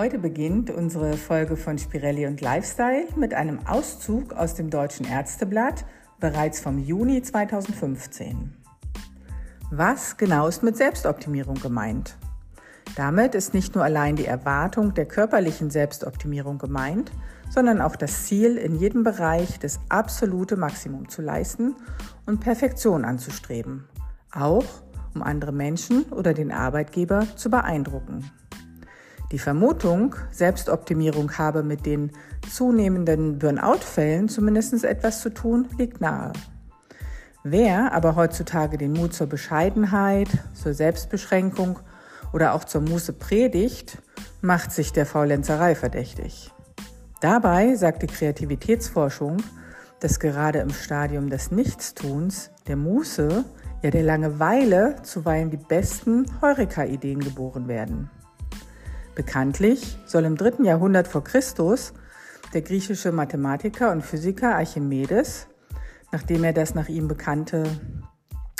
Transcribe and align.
Heute 0.00 0.18
beginnt 0.18 0.70
unsere 0.70 1.12
Folge 1.18 1.58
von 1.58 1.76
Spirelli 1.76 2.26
und 2.26 2.40
Lifestyle 2.40 3.04
mit 3.16 3.34
einem 3.34 3.58
Auszug 3.66 4.32
aus 4.32 4.54
dem 4.54 4.70
Deutschen 4.70 5.04
Ärzteblatt, 5.04 5.84
bereits 6.18 6.58
vom 6.58 6.78
Juni 6.78 7.20
2015. 7.20 8.54
Was 9.70 10.16
genau 10.16 10.46
ist 10.46 10.62
mit 10.62 10.78
Selbstoptimierung 10.78 11.56
gemeint? 11.56 12.16
Damit 12.96 13.34
ist 13.34 13.52
nicht 13.52 13.74
nur 13.74 13.84
allein 13.84 14.16
die 14.16 14.24
Erwartung 14.24 14.94
der 14.94 15.04
körperlichen 15.04 15.68
Selbstoptimierung 15.68 16.56
gemeint, 16.56 17.12
sondern 17.50 17.82
auch 17.82 17.94
das 17.94 18.24
Ziel, 18.24 18.56
in 18.56 18.76
jedem 18.76 19.04
Bereich 19.04 19.58
das 19.58 19.80
absolute 19.90 20.56
Maximum 20.56 21.10
zu 21.10 21.20
leisten 21.20 21.76
und 22.24 22.40
Perfektion 22.40 23.04
anzustreben, 23.04 23.84
auch 24.32 24.64
um 25.14 25.22
andere 25.22 25.52
Menschen 25.52 26.04
oder 26.04 26.32
den 26.32 26.52
Arbeitgeber 26.52 27.26
zu 27.36 27.50
beeindrucken. 27.50 28.30
Die 29.32 29.38
Vermutung, 29.38 30.16
Selbstoptimierung 30.32 31.38
habe 31.38 31.62
mit 31.62 31.86
den 31.86 32.10
zunehmenden 32.50 33.38
Burnout-Fällen 33.38 34.28
zumindest 34.28 34.82
etwas 34.82 35.20
zu 35.20 35.32
tun, 35.32 35.68
liegt 35.78 36.00
nahe. 36.00 36.32
Wer 37.44 37.92
aber 37.92 38.16
heutzutage 38.16 38.76
den 38.76 38.92
Mut 38.92 39.14
zur 39.14 39.28
Bescheidenheit, 39.28 40.28
zur 40.52 40.74
Selbstbeschränkung 40.74 41.78
oder 42.32 42.54
auch 42.54 42.64
zur 42.64 42.80
Muße 42.80 43.12
predigt, 43.12 43.98
macht 44.40 44.72
sich 44.72 44.92
der 44.92 45.06
Faulenzerei 45.06 45.74
verdächtig. 45.74 46.52
Dabei 47.20 47.76
sagt 47.76 48.02
die 48.02 48.08
Kreativitätsforschung, 48.08 49.38
dass 50.00 50.18
gerade 50.18 50.58
im 50.58 50.70
Stadium 50.70 51.30
des 51.30 51.50
Nichtstuns, 51.50 52.50
der 52.66 52.76
Muße, 52.76 53.44
ja 53.82 53.90
der 53.90 54.02
Langeweile 54.02 54.96
zuweilen 55.02 55.50
die 55.50 55.56
besten 55.56 56.26
Heureka-Ideen 56.42 57.20
geboren 57.20 57.68
werden. 57.68 58.10
Bekanntlich 59.20 59.98
soll 60.06 60.24
im 60.24 60.38
dritten 60.38 60.64
Jahrhundert 60.64 61.06
vor 61.06 61.22
Christus 61.22 61.92
der 62.54 62.62
griechische 62.62 63.12
Mathematiker 63.12 63.92
und 63.92 64.00
Physiker 64.00 64.54
Archimedes, 64.54 65.46
nachdem 66.10 66.42
er 66.42 66.54
das 66.54 66.74
nach 66.74 66.88
ihm 66.88 67.06
bekannte 67.06 67.64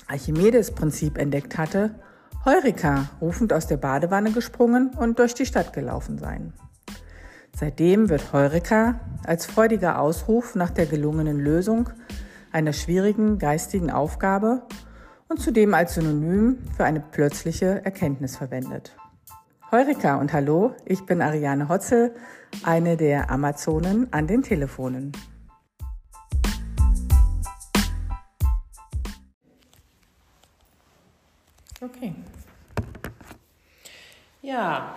Archimedes-Prinzip 0.07 1.17
entdeckt 1.17 1.57
hatte, 1.57 1.95
Heureka 2.45 3.09
rufend 3.23 3.55
aus 3.55 3.69
der 3.69 3.79
Badewanne 3.79 4.33
gesprungen 4.33 4.91
und 4.91 5.19
durch 5.19 5.33
die 5.33 5.47
Stadt 5.47 5.73
gelaufen 5.73 6.19
sein. 6.19 6.53
Seitdem 7.57 8.11
wird 8.11 8.35
Heureka 8.35 9.01
als 9.25 9.47
freudiger 9.47 9.99
Ausruf 9.99 10.57
nach 10.57 10.69
der 10.69 10.85
gelungenen 10.85 11.41
Lösung 11.41 11.89
einer 12.53 12.75
schwierigen 12.75 13.39
geistigen 13.39 13.91
Aufgabe 13.91 14.61
und 15.31 15.41
zudem 15.41 15.73
als 15.73 15.95
Synonym 15.95 16.59
für 16.77 16.85
eine 16.85 17.01
plötzliche 17.01 17.83
Erkenntnis 17.83 18.37
verwendet. 18.37 18.95
Heureka 19.73 20.17
und 20.17 20.33
hallo, 20.33 20.75
ich 20.85 21.07
bin 21.07 21.23
Ariane 21.23 21.69
Hotzel, 21.69 22.13
eine 22.65 22.97
der 22.97 23.31
Amazonen 23.31 24.13
an 24.13 24.27
den 24.27 24.43
Telefonen. 24.43 25.13
Okay. 31.81 32.17
Ja. 34.43 34.97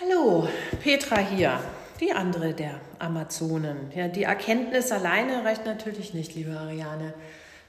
Hallo, 0.00 0.48
Petra 0.82 1.18
hier, 1.18 1.60
die 2.00 2.12
andere 2.12 2.54
der 2.54 2.80
Amazonen. 2.98 3.92
Ja, 3.94 4.08
die 4.08 4.24
Erkenntnis 4.24 4.90
alleine 4.90 5.44
reicht 5.44 5.64
natürlich 5.64 6.12
nicht, 6.12 6.34
liebe 6.34 6.58
Ariane. 6.58 7.14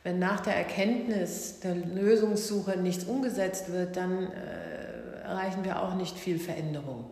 Wenn 0.02 0.18
nach 0.18 0.40
der 0.40 0.56
Erkenntnis 0.56 1.60
der 1.60 1.76
Lösungssuche 1.76 2.76
nichts 2.78 3.04
umgesetzt 3.04 3.72
wird, 3.72 3.98
dann 3.98 4.32
äh, 4.32 4.87
erreichen 5.28 5.64
wir 5.64 5.81
auch 5.81 5.94
nicht 5.95 6.17
viel 6.17 6.39
Veränderung. 6.39 7.06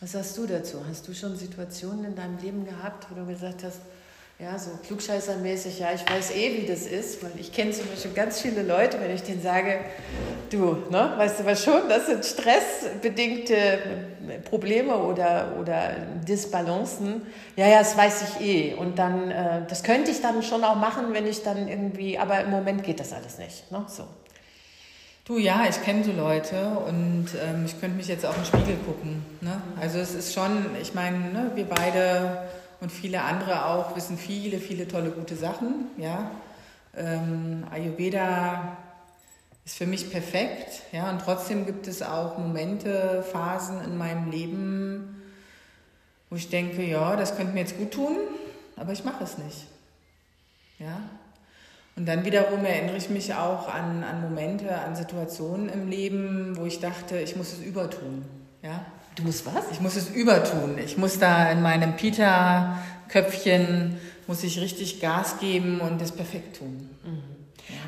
Was 0.00 0.12
sagst 0.12 0.38
du 0.38 0.46
dazu? 0.46 0.78
Hast 0.88 1.06
du 1.08 1.14
schon 1.14 1.36
Situationen 1.36 2.04
in 2.04 2.14
deinem 2.16 2.38
Leben 2.38 2.64
gehabt, 2.64 3.06
wo 3.10 3.14
du 3.14 3.26
gesagt 3.26 3.64
hast, 3.64 3.80
ja, 4.38 4.58
so 4.58 4.70
klugscheißermäßig, 4.86 5.80
ja, 5.80 5.88
ich 5.92 6.08
weiß 6.10 6.30
eh, 6.30 6.62
wie 6.62 6.66
das 6.66 6.86
ist, 6.86 7.22
weil 7.22 7.32
ich 7.38 7.52
kenne 7.52 7.72
zum 7.72 7.86
Beispiel 7.88 8.12
ganz 8.12 8.40
viele 8.40 8.62
Leute, 8.62 8.98
wenn 8.98 9.14
ich 9.14 9.22
denen 9.22 9.42
sage, 9.42 9.80
du, 10.48 10.78
ne, 10.88 11.12
weißt 11.18 11.40
du 11.40 11.44
was 11.44 11.62
schon, 11.62 11.86
das 11.90 12.06
sind 12.06 12.24
stressbedingte 12.24 13.78
Probleme 14.48 14.96
oder, 14.96 15.56
oder 15.60 15.94
Disbalancen. 16.26 17.20
Ja, 17.56 17.66
ja, 17.66 17.80
das 17.80 17.94
weiß 17.94 18.22
ich 18.22 18.46
eh. 18.46 18.74
Und 18.74 18.98
dann, 18.98 19.30
äh, 19.30 19.66
das 19.68 19.82
könnte 19.82 20.10
ich 20.10 20.22
dann 20.22 20.42
schon 20.42 20.64
auch 20.64 20.76
machen, 20.76 21.12
wenn 21.12 21.26
ich 21.26 21.42
dann 21.42 21.68
irgendwie, 21.68 22.16
aber 22.16 22.40
im 22.40 22.50
Moment 22.50 22.82
geht 22.82 23.00
das 23.00 23.12
alles 23.12 23.36
nicht. 23.36 23.70
Ne? 23.70 23.84
So. 23.88 24.04
Du, 25.24 25.38
ja, 25.38 25.66
ich 25.68 25.82
kenne 25.82 26.02
so 26.02 26.12
Leute 26.12 26.68
und 26.88 27.28
ähm, 27.40 27.64
ich 27.66 27.78
könnte 27.78 27.96
mich 27.96 28.08
jetzt 28.08 28.24
auch 28.24 28.36
im 28.36 28.44
Spiegel 28.44 28.76
gucken. 28.86 29.24
Ne? 29.42 29.60
Also 29.78 29.98
es 29.98 30.14
ist 30.14 30.34
schon, 30.34 30.66
ich 30.80 30.94
meine, 30.94 31.18
ne, 31.18 31.52
wir 31.54 31.66
beide 31.66 32.48
und 32.80 32.90
viele 32.90 33.22
andere 33.22 33.66
auch 33.66 33.94
wissen 33.94 34.16
viele, 34.16 34.58
viele 34.58 34.88
tolle, 34.88 35.10
gute 35.10 35.36
Sachen. 35.36 35.88
Ja? 35.98 36.30
Ähm, 36.96 37.64
Ayurveda 37.70 38.78
ist 39.66 39.76
für 39.76 39.86
mich 39.86 40.10
perfekt. 40.10 40.82
Ja? 40.90 41.10
Und 41.10 41.20
trotzdem 41.20 41.66
gibt 41.66 41.86
es 41.86 42.02
auch 42.02 42.38
Momente, 42.38 43.22
Phasen 43.30 43.84
in 43.84 43.98
meinem 43.98 44.30
Leben, 44.30 45.22
wo 46.30 46.36
ich 46.36 46.48
denke, 46.48 46.82
ja, 46.82 47.14
das 47.16 47.36
könnte 47.36 47.52
mir 47.52 47.60
jetzt 47.60 47.76
gut 47.76 47.92
tun, 47.92 48.16
aber 48.76 48.92
ich 48.92 49.04
mache 49.04 49.22
es 49.24 49.36
nicht. 49.36 49.66
Ja? 50.78 50.98
Und 52.00 52.06
dann 52.06 52.24
wiederum 52.24 52.64
erinnere 52.64 52.96
ich 52.96 53.10
mich 53.10 53.34
auch 53.34 53.68
an, 53.68 54.02
an 54.04 54.22
Momente, 54.22 54.74
an 54.74 54.96
Situationen 54.96 55.68
im 55.68 55.86
Leben, 55.86 56.56
wo 56.56 56.64
ich 56.64 56.80
dachte, 56.80 57.18
ich 57.18 57.36
muss 57.36 57.52
es 57.52 57.60
übertun. 57.60 58.24
Ja? 58.62 58.86
Du 59.16 59.22
musst 59.22 59.44
was? 59.44 59.70
Ich 59.70 59.82
muss 59.82 59.96
es 59.96 60.08
übertun. 60.08 60.78
Ich 60.82 60.96
muss 60.96 61.18
da 61.18 61.52
in 61.52 61.60
meinem 61.60 61.96
Peter-Köpfchen, 61.96 63.98
muss 64.26 64.42
ich 64.44 64.62
richtig 64.62 65.02
Gas 65.02 65.40
geben 65.40 65.82
und 65.82 66.00
das 66.00 66.12
perfekt 66.12 66.56
tun. 66.56 66.88
Mhm. 67.04 67.22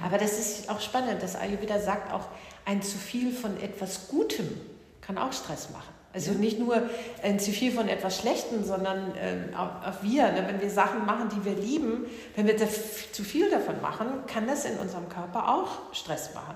Aber 0.04 0.18
das 0.18 0.38
ist 0.38 0.68
auch 0.68 0.82
spannend, 0.82 1.22
dass 1.22 1.34
Ayurveda 1.34 1.78
sagt 1.78 2.12
auch, 2.12 2.28
ein 2.66 2.82
zu 2.82 2.98
viel 2.98 3.32
von 3.32 3.58
etwas 3.62 4.08
Gutem 4.08 4.46
kann 5.00 5.16
auch 5.16 5.32
Stress 5.32 5.70
machen. 5.70 5.94
Also 6.14 6.32
nicht 6.32 6.58
nur 6.58 6.76
ein 7.22 7.40
zu 7.40 7.52
viel 7.52 7.72
von 7.72 7.88
etwas 7.88 8.18
Schlechtem, 8.18 8.64
sondern 8.64 9.14
äh, 9.16 9.56
auch, 9.56 9.88
auch, 9.88 10.02
wir, 10.02 10.30
ne? 10.30 10.44
wenn 10.46 10.60
wir 10.60 10.68
Sachen 10.68 11.06
machen, 11.06 11.30
die 11.34 11.44
wir 11.44 11.54
lieben, 11.54 12.04
wenn 12.36 12.46
wir 12.46 12.56
zu 12.58 13.24
viel 13.24 13.50
davon 13.50 13.80
machen, 13.80 14.06
kann 14.26 14.46
das 14.46 14.66
in 14.66 14.76
unserem 14.78 15.08
Körper 15.08 15.48
auch 15.48 15.94
Stress 15.94 16.34
machen. 16.34 16.54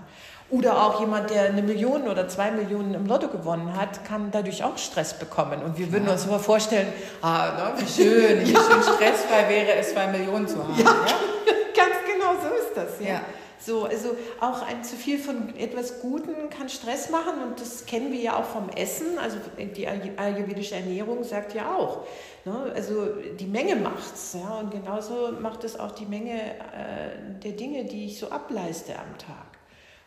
Oder 0.48 0.80
auch 0.80 1.00
jemand, 1.00 1.30
der 1.30 1.44
eine 1.44 1.62
Million 1.62 2.06
oder 2.06 2.28
zwei 2.28 2.52
Millionen 2.52 2.94
im 2.94 3.06
Lotto 3.06 3.28
gewonnen 3.28 3.74
hat, 3.76 4.04
kann 4.04 4.30
dadurch 4.30 4.62
auch 4.62 4.78
Stress 4.78 5.18
bekommen. 5.18 5.62
Und 5.62 5.76
wir 5.78 5.90
würden 5.90 6.06
ja. 6.06 6.12
uns 6.12 6.24
immer 6.24 6.38
vorstellen, 6.38 6.88
ah, 7.22 7.52
ne, 7.56 7.82
wie 7.82 7.86
schön, 8.02 8.46
wie 8.46 8.52
ja. 8.52 8.60
schön 8.60 8.82
stressfrei 8.94 9.48
wäre 9.48 9.72
es, 9.72 9.92
zwei 9.92 10.06
Millionen 10.06 10.46
zu 10.46 10.62
haben. 10.62 10.78
Ja, 10.78 10.84
ganz 11.74 11.96
genau 12.06 12.34
so 12.40 12.54
ist 12.54 12.76
das. 12.76 13.00
ja. 13.06 13.22
So, 13.58 13.84
also 13.84 14.16
auch 14.40 14.62
ein 14.62 14.84
zu 14.84 14.96
viel 14.96 15.18
von 15.18 15.56
etwas 15.56 16.00
Guten 16.00 16.50
kann 16.50 16.68
Stress 16.68 17.10
machen 17.10 17.42
und 17.46 17.60
das 17.60 17.86
kennen 17.86 18.12
wir 18.12 18.20
ja 18.20 18.36
auch 18.36 18.44
vom 18.44 18.68
Essen. 18.68 19.18
Also 19.18 19.38
die 19.58 19.86
ayurvedische 19.88 20.74
Ernährung 20.74 21.24
sagt 21.24 21.54
ja 21.54 21.74
auch, 21.74 22.06
ne, 22.44 22.72
also 22.74 23.06
die 23.38 23.46
Menge 23.46 23.76
macht's. 23.76 24.36
Ja, 24.40 24.58
und 24.58 24.70
genauso 24.70 25.32
macht 25.40 25.64
es 25.64 25.78
auch 25.78 25.92
die 25.92 26.06
Menge 26.06 26.34
äh, 26.34 27.40
der 27.42 27.52
Dinge, 27.52 27.84
die 27.84 28.06
ich 28.06 28.18
so 28.18 28.30
ableiste 28.30 28.92
am 28.92 29.18
Tag. 29.18 29.46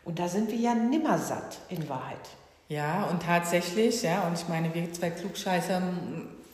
Und 0.04 0.18
da 0.18 0.28
sind 0.28 0.50
wir 0.50 0.58
ja 0.58 0.74
nimmer 0.74 1.18
satt 1.18 1.58
in 1.68 1.88
Wahrheit. 1.88 2.16
Ja, 2.68 3.08
und 3.10 3.22
tatsächlich, 3.22 4.02
ja, 4.02 4.26
und 4.28 4.38
ich 4.38 4.48
meine, 4.48 4.72
wir 4.72 4.92
zwei 4.92 5.10
Klugscheißer 5.10 5.82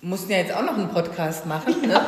mussten 0.00 0.30
ja 0.30 0.38
jetzt 0.38 0.54
auch 0.54 0.62
noch 0.62 0.74
einen 0.74 0.88
Podcast 0.88 1.46
machen. 1.46 1.82
Ne? 1.82 1.92
Ja. 1.92 1.98
Ne? 2.00 2.06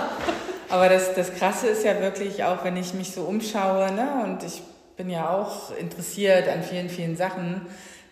Aber 0.70 0.88
das, 0.88 1.14
das 1.14 1.34
Krasse 1.34 1.68
ist 1.68 1.84
ja 1.84 2.00
wirklich 2.00 2.44
auch, 2.44 2.62
wenn 2.64 2.76
ich 2.76 2.92
mich 2.92 3.12
so 3.12 3.22
umschaue, 3.22 3.90
ne, 3.92 4.24
und 4.24 4.42
ich 4.42 4.62
bin 4.98 5.10
ja 5.10 5.30
auch 5.30 5.70
interessiert 5.76 6.48
an 6.48 6.64
vielen, 6.64 6.90
vielen 6.90 7.16
Sachen, 7.16 7.60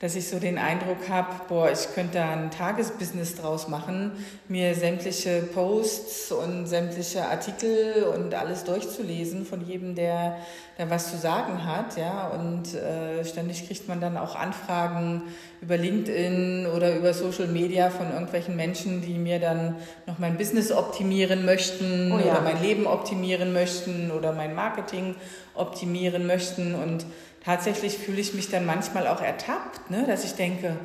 dass 0.00 0.14
ich 0.14 0.28
so 0.28 0.38
den 0.38 0.58
Eindruck 0.58 1.08
habe, 1.08 1.28
boah, 1.48 1.70
ich 1.70 1.94
könnte 1.94 2.18
da 2.18 2.30
ein 2.30 2.50
Tagesbusiness 2.50 3.36
draus 3.36 3.66
machen, 3.68 4.12
mir 4.46 4.74
sämtliche 4.74 5.42
Posts 5.42 6.32
und 6.32 6.66
sämtliche 6.66 7.24
Artikel 7.24 8.04
und 8.14 8.34
alles 8.34 8.64
durchzulesen 8.64 9.46
von 9.46 9.66
jedem, 9.66 9.94
der, 9.94 10.36
der 10.76 10.90
was 10.90 11.10
zu 11.10 11.16
sagen 11.16 11.64
hat, 11.64 11.96
ja. 11.96 12.28
Und 12.28 12.74
äh, 12.74 13.24
ständig 13.24 13.66
kriegt 13.66 13.88
man 13.88 14.00
dann 14.00 14.18
auch 14.18 14.36
Anfragen 14.36 15.22
über 15.62 15.78
LinkedIn 15.78 16.66
oder 16.66 16.94
über 16.94 17.14
Social 17.14 17.46
Media 17.46 17.88
von 17.88 18.12
irgendwelchen 18.12 18.54
Menschen, 18.54 19.00
die 19.00 19.14
mir 19.14 19.40
dann 19.40 19.76
noch 20.06 20.18
mein 20.18 20.36
Business 20.36 20.72
optimieren 20.72 21.46
möchten 21.46 22.12
oh 22.12 22.18
ja. 22.18 22.32
oder 22.32 22.42
mein 22.42 22.60
Leben 22.60 22.86
optimieren 22.86 23.54
möchten 23.54 24.10
oder 24.10 24.32
mein 24.32 24.54
Marketing 24.54 25.14
optimieren 25.54 26.26
möchten 26.26 26.74
und 26.74 27.06
tatsächlich 27.46 27.96
fühle 27.96 28.20
ich 28.20 28.34
mich 28.34 28.50
dann 28.50 28.66
manchmal 28.66 29.06
auch 29.06 29.22
ertappt, 29.22 29.90
ne? 29.90 30.04
dass 30.06 30.24
ich 30.24 30.34
denke, 30.34 30.76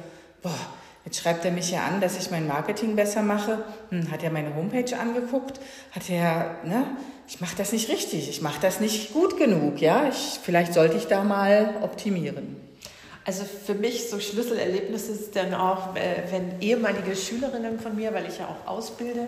boah, 0.43 0.55
jetzt 1.03 1.19
schreibt 1.19 1.43
er 1.43 1.51
mich 1.51 1.71
ja 1.71 1.83
an, 1.83 1.99
dass 1.99 2.17
ich 2.17 2.29
mein 2.29 2.47
Marketing 2.47 2.95
besser 2.95 3.23
mache. 3.23 3.63
Hm, 3.89 4.11
hat 4.11 4.23
er 4.23 4.29
meine 4.29 4.55
Homepage 4.55 4.95
angeguckt? 4.97 5.59
Hat 5.91 6.09
er, 6.09 6.57
ne? 6.63 6.85
Ich 7.27 7.41
mache 7.41 7.55
das 7.55 7.71
nicht 7.71 7.89
richtig, 7.89 8.29
ich 8.29 8.41
mache 8.41 8.59
das 8.61 8.79
nicht 8.79 9.13
gut 9.13 9.37
genug, 9.37 9.81
ja? 9.81 10.07
Ich, 10.07 10.39
vielleicht 10.43 10.73
sollte 10.73 10.97
ich 10.97 11.07
da 11.07 11.23
mal 11.23 11.75
optimieren. 11.81 12.57
Also 13.25 13.43
für 13.43 13.75
mich 13.75 14.09
so 14.09 14.19
Schlüsselerlebnis 14.19 15.07
ist 15.07 15.35
dann 15.35 15.53
auch, 15.53 15.95
äh, 15.95 16.23
wenn 16.31 16.59
ehemalige 16.61 17.15
Schülerinnen 17.15 17.79
von 17.79 17.95
mir, 17.95 18.13
weil 18.13 18.27
ich 18.27 18.39
ja 18.39 18.47
auch 18.47 18.69
ausbilde, 18.69 19.27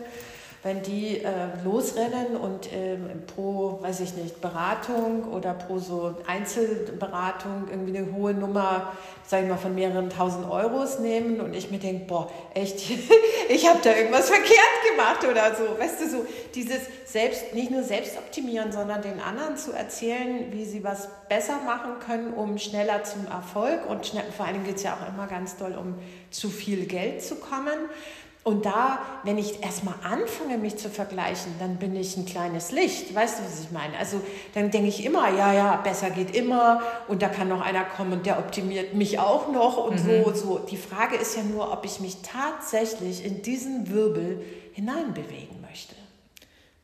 wenn 0.63 0.81
die 0.81 1.18
äh, 1.18 1.30
losrennen 1.65 2.38
und 2.38 2.71
äh, 2.71 2.95
pro, 3.27 3.80
weiß 3.81 4.00
ich 4.00 4.15
nicht, 4.15 4.39
Beratung 4.39 5.33
oder 5.33 5.54
pro 5.54 5.77
so 5.77 6.15
Einzelberatung 6.25 7.68
irgendwie 7.69 7.98
eine 7.98 8.13
hohe 8.13 8.33
Nummer, 8.33 8.94
sage 9.27 9.44
ich 9.44 9.50
mal, 9.50 9.57
von 9.57 9.75
mehreren 9.75 10.10
tausend 10.10 10.50
Euros 10.50 11.00
nehmen 11.00 11.42
und 11.42 11.54
ich 11.54 11.69
mir 11.69 11.80
denke, 11.80 12.06
boah, 12.06 12.31
echt, 12.54 12.81
ich 13.50 13.68
habe 13.68 13.80
da 13.83 13.94
irgendwas 13.94 14.30
verkehrt 14.30 14.57
gemacht 14.89 15.25
oder 15.30 15.54
so. 15.54 15.77
Weißt 15.77 16.00
du, 16.00 16.10
so 16.10 16.25
dieses 16.56 16.80
selbst, 17.06 17.54
nicht 17.54 17.69
nur 17.69 17.83
selbst 17.83 18.18
optimieren, 18.18 18.71
sondern 18.71 19.01
den 19.01 19.19
anderen 19.19 19.57
zu 19.57 19.74
erzählen, 19.74 20.51
wie 20.51 20.63
sie 20.63 20.81
was 20.81 21.10
besser 21.27 21.60
machen 21.65 22.00
können, 22.00 22.33
um 22.33 22.57
schneller 22.57 23.04
zum 23.04 23.27
Erfolg 23.27 23.89
und 23.89 24.06
schnell, 24.06 24.24
vor 24.36 24.45
allem 24.45 24.63
geht 24.63 24.77
es 24.77 24.83
ja 24.83 24.94
auch 24.94 25.13
immer 25.13 25.27
ganz 25.27 25.57
doll 25.57 25.75
um 25.75 25.95
zu 26.31 26.50
viel 26.50 26.86
Geld 26.86 27.21
zu 27.21 27.36
kommen. 27.36 27.89
Und 28.43 28.65
da, 28.65 28.99
wenn 29.23 29.37
ich 29.37 29.63
erstmal 29.63 29.95
anfange, 30.03 30.57
mich 30.57 30.75
zu 30.75 30.89
vergleichen, 30.89 31.53
dann 31.59 31.77
bin 31.77 31.95
ich 31.95 32.17
ein 32.17 32.25
kleines 32.25 32.71
Licht. 32.71 33.15
Weißt 33.15 33.39
du, 33.39 33.43
was 33.45 33.61
ich 33.61 33.71
meine? 33.71 33.97
Also 33.97 34.19
dann 34.53 34.69
denke 34.69 34.89
ich 34.89 35.05
immer, 35.05 35.29
ja, 35.33 35.53
ja, 35.53 35.77
besser 35.77 36.09
geht 36.09 36.35
immer 36.35 36.81
und 37.07 37.21
da 37.21 37.29
kann 37.29 37.47
noch 37.47 37.61
einer 37.61 37.85
kommen 37.85 38.11
und 38.11 38.25
der 38.25 38.39
optimiert 38.39 38.95
mich 38.95 39.17
auch 39.17 39.49
noch 39.49 39.77
und 39.77 40.03
mhm. 40.03 40.25
so, 40.25 40.33
so. 40.33 40.59
Die 40.59 40.75
Frage 40.75 41.15
ist 41.15 41.37
ja 41.37 41.43
nur, 41.43 41.71
ob 41.71 41.85
ich 41.85 42.01
mich 42.01 42.17
tatsächlich 42.21 43.25
in 43.25 43.41
diesen 43.43 43.89
Wirbel 43.89 44.43
hineinbewegen 44.73 45.61
möchte. 45.61 45.95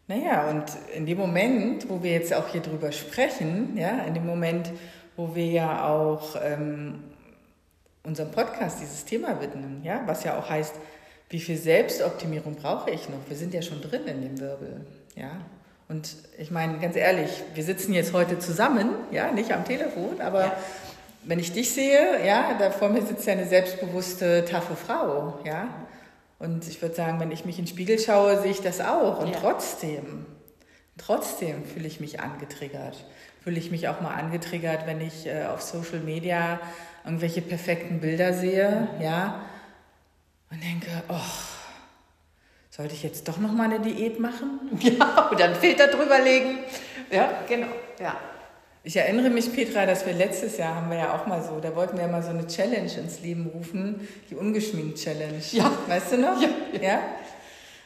Naja, 0.07 0.49
und 0.49 0.63
in 0.95 1.05
dem 1.05 1.17
Moment, 1.17 1.89
wo 1.89 2.01
wir 2.01 2.13
jetzt 2.13 2.33
auch 2.33 2.47
hier 2.47 2.61
drüber 2.61 2.93
sprechen, 2.93 3.75
ja, 3.75 3.99
in 4.07 4.13
dem 4.13 4.25
Moment, 4.25 4.71
wo 5.17 5.35
wir 5.35 5.45
ja 5.45 5.89
auch 5.89 6.37
ähm, 6.41 7.03
unserem 8.03 8.31
Podcast 8.31 8.79
dieses 8.81 9.03
Thema 9.03 9.41
widmen, 9.41 9.83
ja, 9.83 10.01
was 10.05 10.23
ja 10.23 10.39
auch 10.39 10.49
heißt, 10.49 10.75
wie 11.29 11.39
viel 11.39 11.57
Selbstoptimierung 11.57 12.55
brauche 12.55 12.89
ich 12.89 13.07
noch? 13.07 13.19
Wir 13.27 13.37
sind 13.37 13.53
ja 13.53 13.61
schon 13.61 13.81
drin 13.81 14.05
in 14.07 14.21
dem 14.21 14.39
Wirbel, 14.39 14.81
ja. 15.15 15.31
Und 15.87 16.15
ich 16.37 16.51
meine, 16.51 16.77
ganz 16.79 16.95
ehrlich, 16.95 17.29
wir 17.55 17.63
sitzen 17.63 17.93
jetzt 17.93 18.13
heute 18.13 18.37
zusammen, 18.39 18.89
ja, 19.11 19.31
nicht 19.31 19.51
am 19.51 19.65
Telefon, 19.65 20.21
aber 20.21 20.45
ja. 20.45 20.57
wenn 21.23 21.39
ich 21.39 21.51
dich 21.51 21.71
sehe, 21.71 22.25
ja, 22.25 22.55
da 22.59 22.71
vor 22.71 22.89
mir 22.89 23.01
sitzt 23.01 23.25
ja 23.25 23.33
eine 23.33 23.45
selbstbewusste, 23.47 24.45
taffe 24.45 24.75
Frau, 24.75 25.39
ja. 25.45 25.67
Und 26.39 26.67
ich 26.67 26.81
würde 26.81 26.95
sagen, 26.95 27.19
wenn 27.19 27.31
ich 27.31 27.45
mich 27.45 27.59
in 27.59 27.65
den 27.65 27.69
Spiegel 27.69 27.99
schaue, 27.99 28.41
sehe 28.41 28.51
ich 28.51 28.61
das 28.61 28.79
auch. 28.81 29.19
Und 29.19 29.29
ja. 29.29 29.39
trotzdem, 29.39 30.25
trotzdem 30.97 31.65
fühle 31.65 31.87
ich 31.87 31.99
mich 31.99 32.21
angetriggert. 32.21 33.03
Fühle 33.43 33.59
ich 33.59 33.71
mich 33.71 33.87
auch 33.89 33.99
mal 33.99 34.13
angetriggert, 34.13 34.87
wenn 34.87 35.01
ich 35.01 35.27
äh, 35.27 35.45
auf 35.45 35.61
Social 35.61 35.99
Media 35.99 36.59
irgendwelche 37.03 37.41
perfekten 37.41 37.99
Bilder 37.99 38.33
sehe, 38.33 38.87
ja 39.01 39.43
und 40.51 40.63
denke, 40.63 40.87
oh, 41.09 41.15
sollte 42.69 42.93
ich 42.93 43.03
jetzt 43.03 43.27
doch 43.27 43.37
noch 43.37 43.51
mal 43.51 43.65
eine 43.65 43.79
Diät 43.79 44.19
machen? 44.19 44.59
Ja, 44.81 45.29
und 45.29 45.39
dann 45.39 45.55
Filter 45.55 45.87
drüber 45.87 46.19
legen. 46.19 46.59
Ja, 47.11 47.43
genau, 47.47 47.67
ja. 47.99 48.15
Ich 48.83 48.95
erinnere 48.95 49.29
mich, 49.29 49.53
Petra, 49.53 49.85
dass 49.85 50.05
wir 50.05 50.13
letztes 50.13 50.57
Jahr 50.57 50.75
haben 50.75 50.89
wir 50.89 50.97
ja 50.97 51.13
auch 51.13 51.27
mal 51.27 51.43
so, 51.43 51.59
da 51.59 51.75
wollten 51.75 51.97
wir 51.97 52.05
ja 52.05 52.11
mal 52.11 52.23
so 52.23 52.29
eine 52.29 52.47
Challenge 52.47 52.91
ins 52.91 53.19
Leben 53.19 53.47
rufen, 53.47 54.07
die 54.29 54.35
Ungeschminkt-Challenge. 54.35 55.41
Ja. 55.51 55.71
Weißt 55.87 56.13
du 56.13 56.17
noch? 56.17 56.41
Ja. 56.41 56.49
ja? 56.81 57.01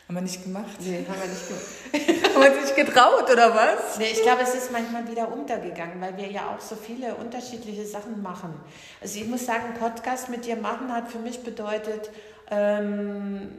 Haben 0.07 0.15
wir 0.15 0.21
nicht 0.21 0.43
gemacht? 0.43 0.77
Nee, 0.79 1.03
haben 1.09 1.19
wir 1.19 1.27
nicht 1.27 1.47
gemacht. 1.47 2.25
haben 2.35 2.43
wir 2.43 2.51
uns 2.51 2.61
nicht 2.61 2.75
getraut, 2.75 3.31
oder 3.31 3.55
was? 3.55 3.97
Nee, 3.97 4.11
ich 4.11 4.21
glaube, 4.21 4.43
es 4.43 4.53
ist 4.53 4.71
manchmal 4.71 5.09
wieder 5.09 5.31
untergegangen, 5.31 5.99
weil 5.99 6.15
wir 6.17 6.29
ja 6.29 6.53
auch 6.53 6.61
so 6.61 6.75
viele 6.75 7.15
unterschiedliche 7.15 7.85
Sachen 7.85 8.21
machen. 8.21 8.53
Also 9.01 9.19
ich 9.19 9.27
muss 9.27 9.45
sagen, 9.45 9.73
Podcast 9.79 10.29
mit 10.29 10.45
dir 10.45 10.57
machen 10.57 10.93
hat 10.93 11.09
für 11.09 11.19
mich 11.19 11.41
bedeutet, 11.41 12.11
ähm, 12.53 13.49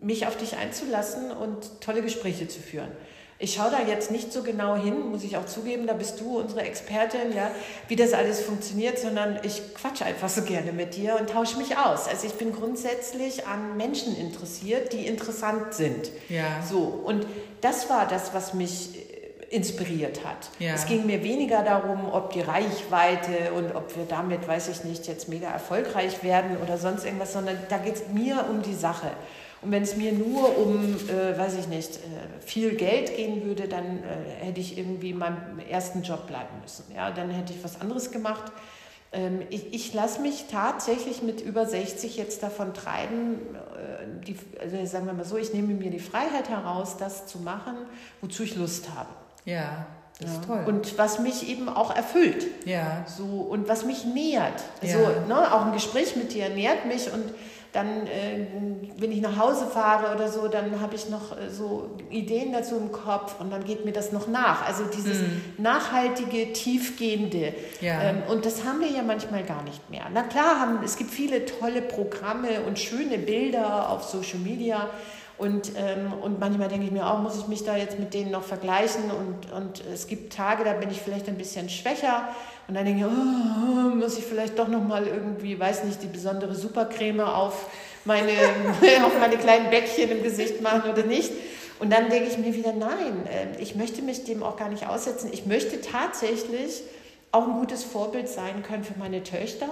mich 0.00 0.26
auf 0.26 0.36
dich 0.36 0.56
einzulassen 0.56 1.30
und 1.30 1.80
tolle 1.80 2.02
Gespräche 2.02 2.48
zu 2.48 2.60
führen. 2.60 2.88
Ich 3.38 3.54
schaue 3.54 3.70
da 3.70 3.82
jetzt 3.86 4.10
nicht 4.10 4.32
so 4.32 4.42
genau 4.42 4.76
hin, 4.76 5.10
muss 5.10 5.22
ich 5.22 5.36
auch 5.36 5.44
zugeben, 5.44 5.86
da 5.86 5.92
bist 5.92 6.20
du 6.20 6.38
unsere 6.38 6.62
Expertin, 6.62 7.34
ja, 7.34 7.50
wie 7.86 7.96
das 7.96 8.14
alles 8.14 8.40
funktioniert, 8.40 8.98
sondern 8.98 9.38
ich 9.42 9.74
quatsche 9.74 10.06
einfach 10.06 10.30
so 10.30 10.40
gerne 10.40 10.72
mit 10.72 10.96
dir 10.96 11.18
und 11.20 11.28
tausche 11.28 11.58
mich 11.58 11.76
aus. 11.76 12.08
Also 12.08 12.26
ich 12.26 12.32
bin 12.34 12.52
grundsätzlich 12.52 13.46
an 13.46 13.76
Menschen 13.76 14.16
interessiert, 14.16 14.94
die 14.94 15.06
interessant 15.06 15.74
sind. 15.74 16.10
Ja. 16.30 16.62
So, 16.66 16.78
und 16.78 17.26
das 17.60 17.90
war 17.90 18.08
das, 18.08 18.32
was 18.32 18.54
mich 18.54 19.05
inspiriert 19.50 20.24
hat. 20.24 20.50
Ja. 20.58 20.74
Es 20.74 20.86
ging 20.86 21.06
mir 21.06 21.22
weniger 21.22 21.62
darum, 21.62 22.08
ob 22.12 22.32
die 22.32 22.40
Reichweite 22.40 23.52
und 23.54 23.74
ob 23.74 23.96
wir 23.96 24.04
damit, 24.04 24.46
weiß 24.46 24.68
ich 24.68 24.84
nicht, 24.84 25.06
jetzt 25.06 25.28
mega 25.28 25.48
erfolgreich 25.48 26.22
werden 26.22 26.56
oder 26.62 26.78
sonst 26.78 27.04
irgendwas, 27.04 27.32
sondern 27.32 27.56
da 27.68 27.78
geht 27.78 27.94
es 27.94 28.08
mir 28.12 28.44
um 28.50 28.62
die 28.62 28.74
Sache. 28.74 29.10
Und 29.62 29.70
wenn 29.70 29.82
es 29.82 29.96
mir 29.96 30.12
nur 30.12 30.58
um, 30.58 30.96
äh, 31.08 31.38
weiß 31.38 31.56
ich 31.58 31.68
nicht, 31.68 31.96
äh, 31.96 31.98
viel 32.44 32.74
Geld 32.76 33.16
gehen 33.16 33.44
würde, 33.44 33.68
dann 33.68 34.02
äh, 34.02 34.44
hätte 34.44 34.60
ich 34.60 34.76
irgendwie 34.76 35.10
in 35.10 35.18
meinem 35.18 35.58
ersten 35.70 36.02
Job 36.02 36.26
bleiben 36.26 36.60
müssen. 36.62 36.84
Ja, 36.94 37.10
dann 37.10 37.30
hätte 37.30 37.52
ich 37.52 37.64
was 37.64 37.80
anderes 37.80 38.10
gemacht. 38.10 38.52
Ähm, 39.12 39.42
ich, 39.50 39.72
ich 39.72 39.94
lasse 39.94 40.20
mich 40.20 40.46
tatsächlich 40.50 41.22
mit 41.22 41.40
über 41.40 41.66
60 41.66 42.16
jetzt 42.16 42.42
davon 42.42 42.74
treiben, 42.74 43.38
äh, 43.54 44.24
die, 44.26 44.36
also 44.60 44.84
sagen 44.84 45.06
wir 45.06 45.14
mal 45.14 45.24
so, 45.24 45.36
ich 45.36 45.54
nehme 45.54 45.72
mir 45.74 45.90
die 45.90 46.00
Freiheit 46.00 46.48
heraus, 46.48 46.96
das 46.98 47.26
zu 47.26 47.38
machen, 47.38 47.76
wozu 48.20 48.42
ich 48.42 48.56
Lust 48.56 48.90
habe. 48.94 49.08
Ja, 49.46 49.86
das 50.20 50.30
ja. 50.30 50.36
ist 50.36 50.46
toll. 50.46 50.64
Und 50.66 50.98
was 50.98 51.18
mich 51.18 51.48
eben 51.48 51.70
auch 51.70 51.94
erfüllt. 51.94 52.46
Ja. 52.66 53.04
So, 53.06 53.24
und 53.24 53.68
was 53.68 53.86
mich 53.86 54.04
nährt. 54.04 54.62
Also, 54.82 54.98
ja. 54.98 55.20
ne, 55.26 55.54
auch 55.54 55.64
ein 55.64 55.72
Gespräch 55.72 56.16
mit 56.16 56.34
dir 56.34 56.50
nährt 56.50 56.84
mich 56.84 57.10
und 57.12 57.32
dann, 57.76 58.06
äh, 58.06 58.46
wenn 58.96 59.12
ich 59.12 59.20
nach 59.20 59.36
Hause 59.36 59.66
fahre 59.66 60.14
oder 60.14 60.28
so, 60.28 60.48
dann 60.48 60.80
habe 60.80 60.94
ich 60.94 61.10
noch 61.10 61.36
äh, 61.36 61.50
so 61.50 61.90
Ideen 62.08 62.52
dazu 62.52 62.76
im 62.76 62.90
Kopf 62.90 63.38
und 63.38 63.50
dann 63.50 63.64
geht 63.64 63.84
mir 63.84 63.92
das 63.92 64.12
noch 64.12 64.28
nach. 64.28 64.66
Also 64.66 64.84
dieses 64.84 65.20
mhm. 65.20 65.42
nachhaltige, 65.58 66.54
tiefgehende. 66.54 67.52
Ja. 67.82 68.00
Ähm, 68.00 68.22
und 68.28 68.46
das 68.46 68.64
haben 68.64 68.80
wir 68.80 68.88
ja 68.88 69.02
manchmal 69.02 69.42
gar 69.44 69.62
nicht 69.62 69.90
mehr. 69.90 70.06
Na 70.12 70.22
klar, 70.22 70.58
haben, 70.58 70.78
es 70.82 70.96
gibt 70.96 71.10
viele 71.10 71.44
tolle 71.44 71.82
Programme 71.82 72.62
und 72.66 72.78
schöne 72.78 73.18
Bilder 73.18 73.90
auf 73.90 74.04
Social 74.04 74.38
Media. 74.38 74.88
Und, 75.38 75.72
ähm, 75.76 76.14
und 76.22 76.40
manchmal 76.40 76.68
denke 76.68 76.86
ich 76.86 76.92
mir 76.92 77.06
auch, 77.06 77.18
muss 77.18 77.36
ich 77.38 77.46
mich 77.46 77.62
da 77.62 77.76
jetzt 77.76 77.98
mit 77.98 78.14
denen 78.14 78.30
noch 78.30 78.42
vergleichen? 78.42 79.10
Und, 79.10 79.52
und 79.52 79.84
es 79.92 80.06
gibt 80.06 80.32
Tage, 80.32 80.64
da 80.64 80.72
bin 80.72 80.90
ich 80.90 81.00
vielleicht 81.02 81.28
ein 81.28 81.36
bisschen 81.36 81.68
schwächer. 81.68 82.28
Und 82.68 82.74
dann 82.74 82.86
denke 82.86 83.00
ich, 83.00 83.06
oh, 83.06 83.94
muss 83.94 84.16
ich 84.16 84.24
vielleicht 84.24 84.58
doch 84.58 84.68
nochmal 84.68 85.06
irgendwie, 85.06 85.58
weiß 85.58 85.84
nicht, 85.84 86.02
die 86.02 86.06
besondere 86.06 86.54
Supercreme 86.54 87.20
auf 87.20 87.68
meine, 88.04 88.32
auf 89.04 89.18
meine 89.20 89.36
kleinen 89.36 89.68
Bäckchen 89.68 90.10
im 90.10 90.22
Gesicht 90.22 90.62
machen 90.62 90.90
oder 90.90 91.02
nicht. 91.02 91.32
Und 91.78 91.92
dann 91.92 92.08
denke 92.08 92.30
ich 92.30 92.38
mir 92.38 92.54
wieder, 92.54 92.72
nein, 92.72 93.26
äh, 93.26 93.60
ich 93.60 93.74
möchte 93.74 94.00
mich 94.00 94.24
dem 94.24 94.42
auch 94.42 94.56
gar 94.56 94.70
nicht 94.70 94.86
aussetzen. 94.88 95.28
Ich 95.32 95.44
möchte 95.44 95.82
tatsächlich 95.82 96.82
auch 97.32 97.46
ein 97.46 97.54
gutes 97.54 97.84
Vorbild 97.84 98.28
sein 98.28 98.62
können 98.62 98.84
für 98.84 98.98
meine 98.98 99.22
Töchter, 99.22 99.68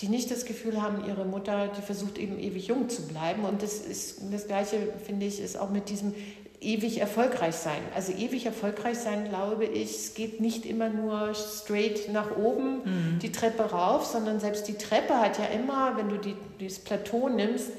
die 0.00 0.08
nicht 0.08 0.30
das 0.30 0.44
Gefühl 0.44 0.80
haben, 0.80 1.04
ihre 1.06 1.24
Mutter, 1.24 1.68
die 1.68 1.82
versucht 1.82 2.18
eben 2.18 2.38
ewig 2.38 2.68
jung 2.68 2.88
zu 2.88 3.08
bleiben. 3.08 3.44
Und 3.44 3.62
das 3.62 3.78
ist 3.78 4.20
das 4.30 4.46
Gleiche, 4.46 4.76
finde 5.04 5.26
ich, 5.26 5.40
ist 5.40 5.58
auch 5.58 5.70
mit 5.70 5.88
diesem 5.88 6.14
ewig 6.60 7.00
erfolgreich 7.00 7.54
sein. 7.54 7.80
Also 7.94 8.12
ewig 8.12 8.46
erfolgreich 8.46 8.98
sein, 8.98 9.28
glaube 9.28 9.64
ich, 9.64 9.90
es 9.90 10.14
geht 10.14 10.40
nicht 10.40 10.66
immer 10.66 10.88
nur 10.88 11.34
straight 11.34 12.12
nach 12.12 12.36
oben 12.36 12.82
mhm. 12.84 13.18
die 13.20 13.32
Treppe 13.32 13.62
rauf, 13.62 14.04
sondern 14.04 14.40
selbst 14.40 14.68
die 14.68 14.74
Treppe 14.74 15.14
hat 15.14 15.38
ja 15.38 15.46
immer, 15.46 15.96
wenn 15.96 16.10
du 16.10 16.18
die, 16.18 16.36
dieses 16.60 16.80
Plateau 16.80 17.28
nimmst, 17.28 17.70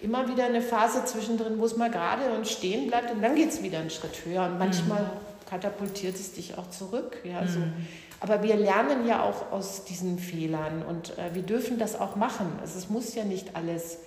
immer 0.00 0.28
wieder 0.28 0.46
eine 0.46 0.62
Phase 0.62 1.04
zwischendrin, 1.04 1.58
wo 1.58 1.66
es 1.66 1.76
mal 1.76 1.90
gerade 1.90 2.30
und 2.34 2.48
stehen 2.48 2.86
bleibt 2.86 3.10
und 3.10 3.20
dann 3.22 3.34
geht 3.34 3.50
es 3.50 3.62
wieder 3.62 3.78
einen 3.78 3.90
Schritt 3.90 4.24
höher. 4.24 4.46
Und 4.46 4.58
manchmal 4.58 5.02
mhm. 5.02 5.29
Katapultiert 5.50 6.14
es 6.14 6.32
dich 6.32 6.56
auch 6.56 6.70
zurück. 6.70 7.18
Ja, 7.24 7.46
so. 7.46 7.58
Mhm. 7.58 7.86
Aber 8.20 8.42
wir 8.42 8.56
lernen 8.56 9.06
ja 9.06 9.22
auch 9.22 9.50
aus 9.50 9.84
diesen 9.84 10.18
Fehlern 10.18 10.82
und 10.82 11.18
äh, 11.18 11.34
wir 11.34 11.42
dürfen 11.42 11.78
das 11.78 11.98
auch 11.98 12.16
machen. 12.16 12.46
Also 12.60 12.78
es 12.78 12.88
muss 12.88 13.14
ja 13.14 13.24
nicht 13.24 13.56
alles 13.56 13.98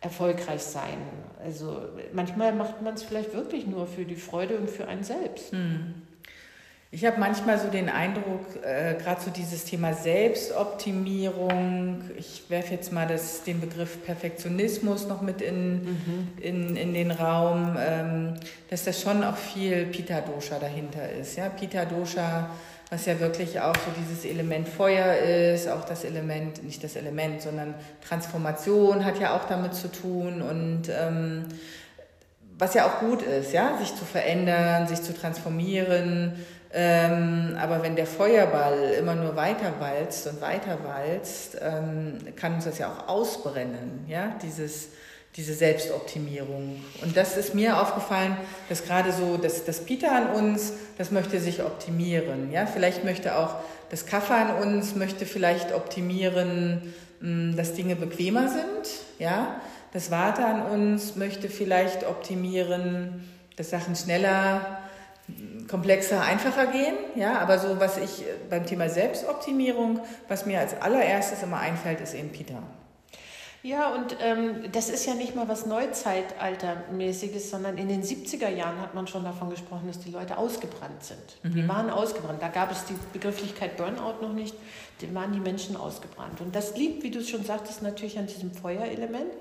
erfolgreich 0.00 0.62
sein. 0.62 0.98
Also 1.44 1.80
manchmal 2.12 2.54
macht 2.54 2.80
man 2.82 2.94
es 2.94 3.02
vielleicht 3.02 3.34
wirklich 3.34 3.66
nur 3.66 3.86
für 3.86 4.04
die 4.04 4.16
Freude 4.16 4.56
und 4.56 4.70
für 4.70 4.86
einen 4.86 5.04
selbst. 5.04 5.52
Hm. 5.52 5.94
Ich 6.92 7.04
habe 7.04 7.18
manchmal 7.18 7.58
so 7.58 7.66
den 7.68 7.88
Eindruck, 7.88 8.46
äh, 8.62 8.94
gerade 8.94 9.20
so 9.20 9.30
dieses 9.30 9.64
Thema 9.64 9.92
Selbstoptimierung, 9.92 12.02
ich 12.16 12.44
werfe 12.48 12.74
jetzt 12.74 12.92
mal 12.92 13.08
das, 13.08 13.42
den 13.42 13.60
Begriff 13.60 14.04
Perfektionismus 14.04 15.08
noch 15.08 15.20
mit 15.20 15.42
in, 15.42 15.82
mhm. 15.82 16.28
in, 16.40 16.76
in 16.76 16.94
den 16.94 17.10
Raum, 17.10 17.76
ähm, 17.78 18.34
dass 18.70 18.84
da 18.84 18.92
schon 18.92 19.24
auch 19.24 19.36
viel 19.36 19.86
Pita-Dosha 19.86 20.60
dahinter 20.60 21.10
ist. 21.10 21.36
Ja? 21.36 21.48
Pita-Dosha 21.48 22.50
was 22.90 23.06
ja 23.06 23.18
wirklich 23.18 23.60
auch 23.60 23.74
so 23.74 23.90
dieses 23.98 24.24
Element 24.24 24.68
Feuer 24.68 25.16
ist, 25.16 25.68
auch 25.68 25.84
das 25.84 26.04
Element, 26.04 26.62
nicht 26.62 26.84
das 26.84 26.94
Element, 26.94 27.42
sondern 27.42 27.74
Transformation 28.06 29.04
hat 29.04 29.18
ja 29.18 29.36
auch 29.36 29.44
damit 29.44 29.74
zu 29.74 29.90
tun 29.90 30.40
und 30.40 30.82
ähm, 30.88 31.46
was 32.58 32.74
ja 32.74 32.86
auch 32.86 33.00
gut 33.00 33.22
ist, 33.22 33.52
ja, 33.52 33.76
sich 33.78 33.94
zu 33.94 34.04
verändern, 34.04 34.86
sich 34.86 35.02
zu 35.02 35.12
transformieren, 35.12 36.32
Ähm, 36.78 37.56
aber 37.58 37.82
wenn 37.82 37.96
der 37.96 38.06
Feuerball 38.06 38.92
immer 38.98 39.14
nur 39.14 39.34
weiter 39.34 39.72
walzt 39.78 40.26
und 40.26 40.42
weiter 40.42 40.76
walzt, 40.84 41.56
ähm, 41.58 42.18
kann 42.36 42.56
uns 42.56 42.66
das 42.66 42.76
ja 42.76 42.92
auch 42.92 43.08
ausbrennen, 43.08 44.04
ja, 44.06 44.36
dieses, 44.42 44.90
diese 45.36 45.54
Selbstoptimierung. 45.54 46.84
Und 47.00 47.16
das 47.16 47.38
ist 47.38 47.54
mir 47.54 47.80
aufgefallen, 47.80 48.36
dass 48.68 48.84
gerade 48.84 49.10
so 49.10 49.38
das, 49.38 49.64
das 49.64 49.86
Peter 49.86 50.12
an 50.12 50.26
uns, 50.32 50.74
das 50.98 51.10
möchte 51.10 51.40
sich 51.40 51.62
optimieren, 51.62 52.52
ja, 52.52 52.66
vielleicht 52.66 53.04
möchte 53.04 53.38
auch 53.38 53.54
das 53.88 54.04
Kaffee 54.04 54.34
an 54.34 54.56
uns, 54.56 54.94
möchte 54.94 55.24
vielleicht 55.24 55.72
optimieren, 55.72 56.92
mh, 57.20 57.56
dass 57.56 57.72
Dinge 57.72 57.96
bequemer 57.96 58.48
sind, 58.50 59.00
ja, 59.18 59.62
das 59.94 60.10
Warte 60.10 60.44
an 60.44 60.60
uns 60.66 61.16
möchte 61.16 61.48
vielleicht 61.48 62.06
optimieren, 62.06 63.24
dass 63.56 63.70
Sachen 63.70 63.96
schneller 63.96 64.82
komplexer, 65.68 66.22
einfacher 66.22 66.66
gehen. 66.66 66.94
Ja, 67.14 67.38
aber 67.38 67.58
so, 67.58 67.80
was 67.80 67.98
ich 67.98 68.24
beim 68.48 68.66
Thema 68.66 68.88
Selbstoptimierung, 68.88 70.00
was 70.28 70.46
mir 70.46 70.60
als 70.60 70.80
allererstes 70.80 71.42
immer 71.42 71.58
einfällt, 71.58 72.00
ist 72.00 72.14
eben 72.14 72.30
Peter. 72.30 72.62
Ja, 73.66 73.92
und 73.92 74.16
ähm, 74.20 74.70
das 74.70 74.88
ist 74.90 75.06
ja 75.06 75.14
nicht 75.14 75.34
mal 75.34 75.48
was 75.48 75.66
Neuzeitaltermäßiges, 75.66 77.50
sondern 77.50 77.78
in 77.78 77.88
den 77.88 78.04
70er 78.04 78.48
Jahren 78.48 78.80
hat 78.80 78.94
man 78.94 79.08
schon 79.08 79.24
davon 79.24 79.50
gesprochen, 79.50 79.88
dass 79.88 79.98
die 79.98 80.12
Leute 80.12 80.38
ausgebrannt 80.38 81.02
sind. 81.02 81.18
Mhm. 81.42 81.54
Die 81.54 81.68
waren 81.68 81.90
ausgebrannt. 81.90 82.40
Da 82.40 82.46
gab 82.46 82.70
es 82.70 82.84
die 82.84 82.94
Begrifflichkeit 83.12 83.76
Burnout 83.76 84.22
noch 84.22 84.32
nicht. 84.32 84.54
Da 85.00 85.12
waren 85.14 85.32
die 85.32 85.40
Menschen 85.40 85.76
ausgebrannt. 85.76 86.40
Und 86.40 86.54
das 86.54 86.76
liegt, 86.76 87.02
wie 87.02 87.10
du 87.10 87.18
es 87.18 87.28
schon 87.28 87.44
sagtest, 87.44 87.82
natürlich 87.82 88.20
an 88.20 88.28
diesem 88.28 88.52
Feuerelement. 88.52 89.32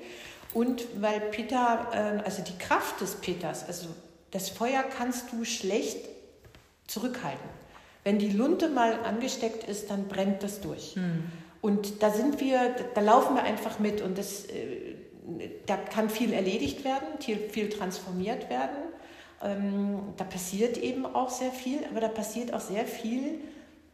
Und 0.56 0.86
weil 1.00 1.20
Peter, 1.20 1.88
äh, 1.94 2.24
also 2.26 2.42
die 2.42 2.58
Kraft 2.58 3.02
des 3.02 3.16
Peters, 3.18 3.68
also 3.68 3.90
das 4.36 4.50
Feuer 4.50 4.84
kannst 4.84 5.32
du 5.32 5.46
schlecht 5.46 6.10
zurückhalten. 6.88 7.50
Wenn 8.04 8.20
die 8.20 8.32
Lunte 8.32 8.68
mal 8.68 9.00
angesteckt 9.06 9.64
ist, 9.64 9.90
dann 9.90 10.10
brennt 10.10 10.44
das 10.44 10.60
durch. 10.60 10.96
Hm. 10.96 11.24
Und 11.62 12.04
da 12.04 12.12
sind 12.12 12.42
wir, 12.42 12.76
da 12.94 13.00
laufen 13.00 13.36
wir 13.36 13.44
einfach 13.44 13.80
mit 13.80 14.02
und 14.02 14.18
das, 14.18 14.46
äh, 14.48 14.96
da 15.66 15.78
kann 15.78 16.10
viel 16.10 16.34
erledigt 16.34 16.84
werden, 16.84 17.08
viel 17.22 17.70
transformiert 17.70 18.50
werden. 18.50 18.76
Ähm, 19.42 20.00
da 20.18 20.26
passiert 20.26 20.78
eben 20.78 21.06
auch 21.06 21.30
sehr 21.30 21.52
viel, 21.52 21.80
aber 21.90 22.02
da 22.02 22.10
passiert 22.10 22.54
auch 22.54 22.60
sehr 22.60 22.86
viel 22.86 23.40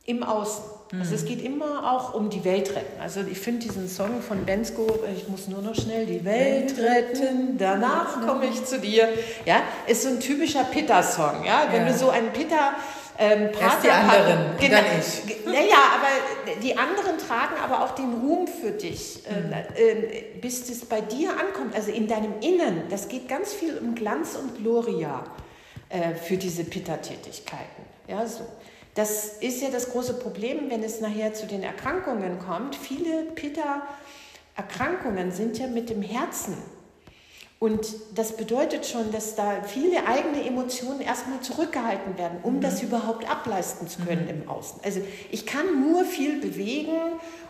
im 0.05 0.23
Außen. 0.23 0.63
Also 0.99 1.15
es 1.15 1.23
mhm. 1.23 1.27
geht 1.27 1.43
immer 1.43 1.91
auch 1.91 2.13
um 2.13 2.29
die 2.29 2.43
Welt 2.43 2.75
retten. 2.75 2.99
Also 2.99 3.21
ich 3.21 3.39
finde 3.39 3.61
diesen 3.61 3.87
Song 3.87 4.21
von 4.21 4.45
Bensko, 4.45 4.87
ich 5.15 5.27
muss 5.29 5.47
nur 5.47 5.61
noch 5.61 5.75
schnell 5.75 6.05
die 6.05 6.25
Welt 6.25 6.77
retten, 6.77 7.57
danach 7.57 8.25
komme 8.25 8.45
ich 8.47 8.65
zu 8.65 8.79
dir. 8.79 9.07
Ja, 9.45 9.61
ist 9.87 10.03
so 10.03 10.09
ein 10.09 10.19
typischer 10.19 10.65
Pitta-Song. 10.65 11.45
Ja, 11.45 11.67
wenn 11.71 11.83
ja. 11.83 11.91
du 11.91 11.97
so 11.97 12.09
einen 12.09 12.31
Pitta 12.33 12.73
ähm, 13.17 13.49
Erst 13.59 13.83
die 13.83 13.89
anderen, 13.89 14.57
genau, 14.59 14.77
dann 14.77 14.85
ich. 14.99 15.45
Naja, 15.45 15.77
aber 15.95 16.59
die 16.59 16.75
anderen 16.75 17.17
tragen 17.19 17.55
aber 17.63 17.83
auch 17.83 17.91
den 17.91 18.13
Ruhm 18.15 18.47
für 18.47 18.71
dich, 18.71 19.21
äh, 19.27 19.39
mhm. 19.39 19.53
äh, 19.53 20.39
bis 20.39 20.67
es 20.69 20.85
bei 20.85 21.01
dir 21.01 21.29
ankommt, 21.31 21.75
also 21.75 21.91
in 21.91 22.07
deinem 22.07 22.39
Innen. 22.41 22.83
Das 22.89 23.09
geht 23.09 23.27
ganz 23.27 23.53
viel 23.53 23.77
um 23.77 23.93
Glanz 23.93 24.35
und 24.35 24.57
Gloria 24.57 25.23
äh, 25.89 26.15
für 26.15 26.37
diese 26.37 26.63
Pitta-Tätigkeiten. 26.63 27.83
Ja, 28.07 28.25
so. 28.25 28.43
Das 28.93 29.37
ist 29.39 29.61
ja 29.61 29.69
das 29.69 29.91
große 29.91 30.15
Problem, 30.15 30.69
wenn 30.69 30.83
es 30.83 30.99
nachher 30.99 31.33
zu 31.33 31.47
den 31.47 31.63
Erkrankungen 31.63 32.39
kommt. 32.39 32.75
Viele 32.75 33.23
Pitta-Erkrankungen 33.35 35.31
sind 35.31 35.57
ja 35.57 35.67
mit 35.67 35.89
dem 35.89 36.01
Herzen. 36.01 36.57
Und 37.61 37.85
das 38.15 38.37
bedeutet 38.37 38.87
schon, 38.87 39.11
dass 39.11 39.35
da 39.35 39.61
viele 39.61 40.07
eigene 40.07 40.43
Emotionen 40.47 40.99
erstmal 40.99 41.41
zurückgehalten 41.41 42.17
werden, 42.17 42.39
um 42.41 42.55
mhm. 42.55 42.61
das 42.61 42.81
überhaupt 42.81 43.29
ableisten 43.29 43.87
zu 43.87 44.01
können 44.01 44.23
mhm. 44.23 44.41
im 44.41 44.49
Außen. 44.49 44.79
Also 44.83 44.99
ich 45.29 45.45
kann 45.45 45.79
nur 45.79 46.03
viel 46.03 46.41
bewegen 46.41 46.97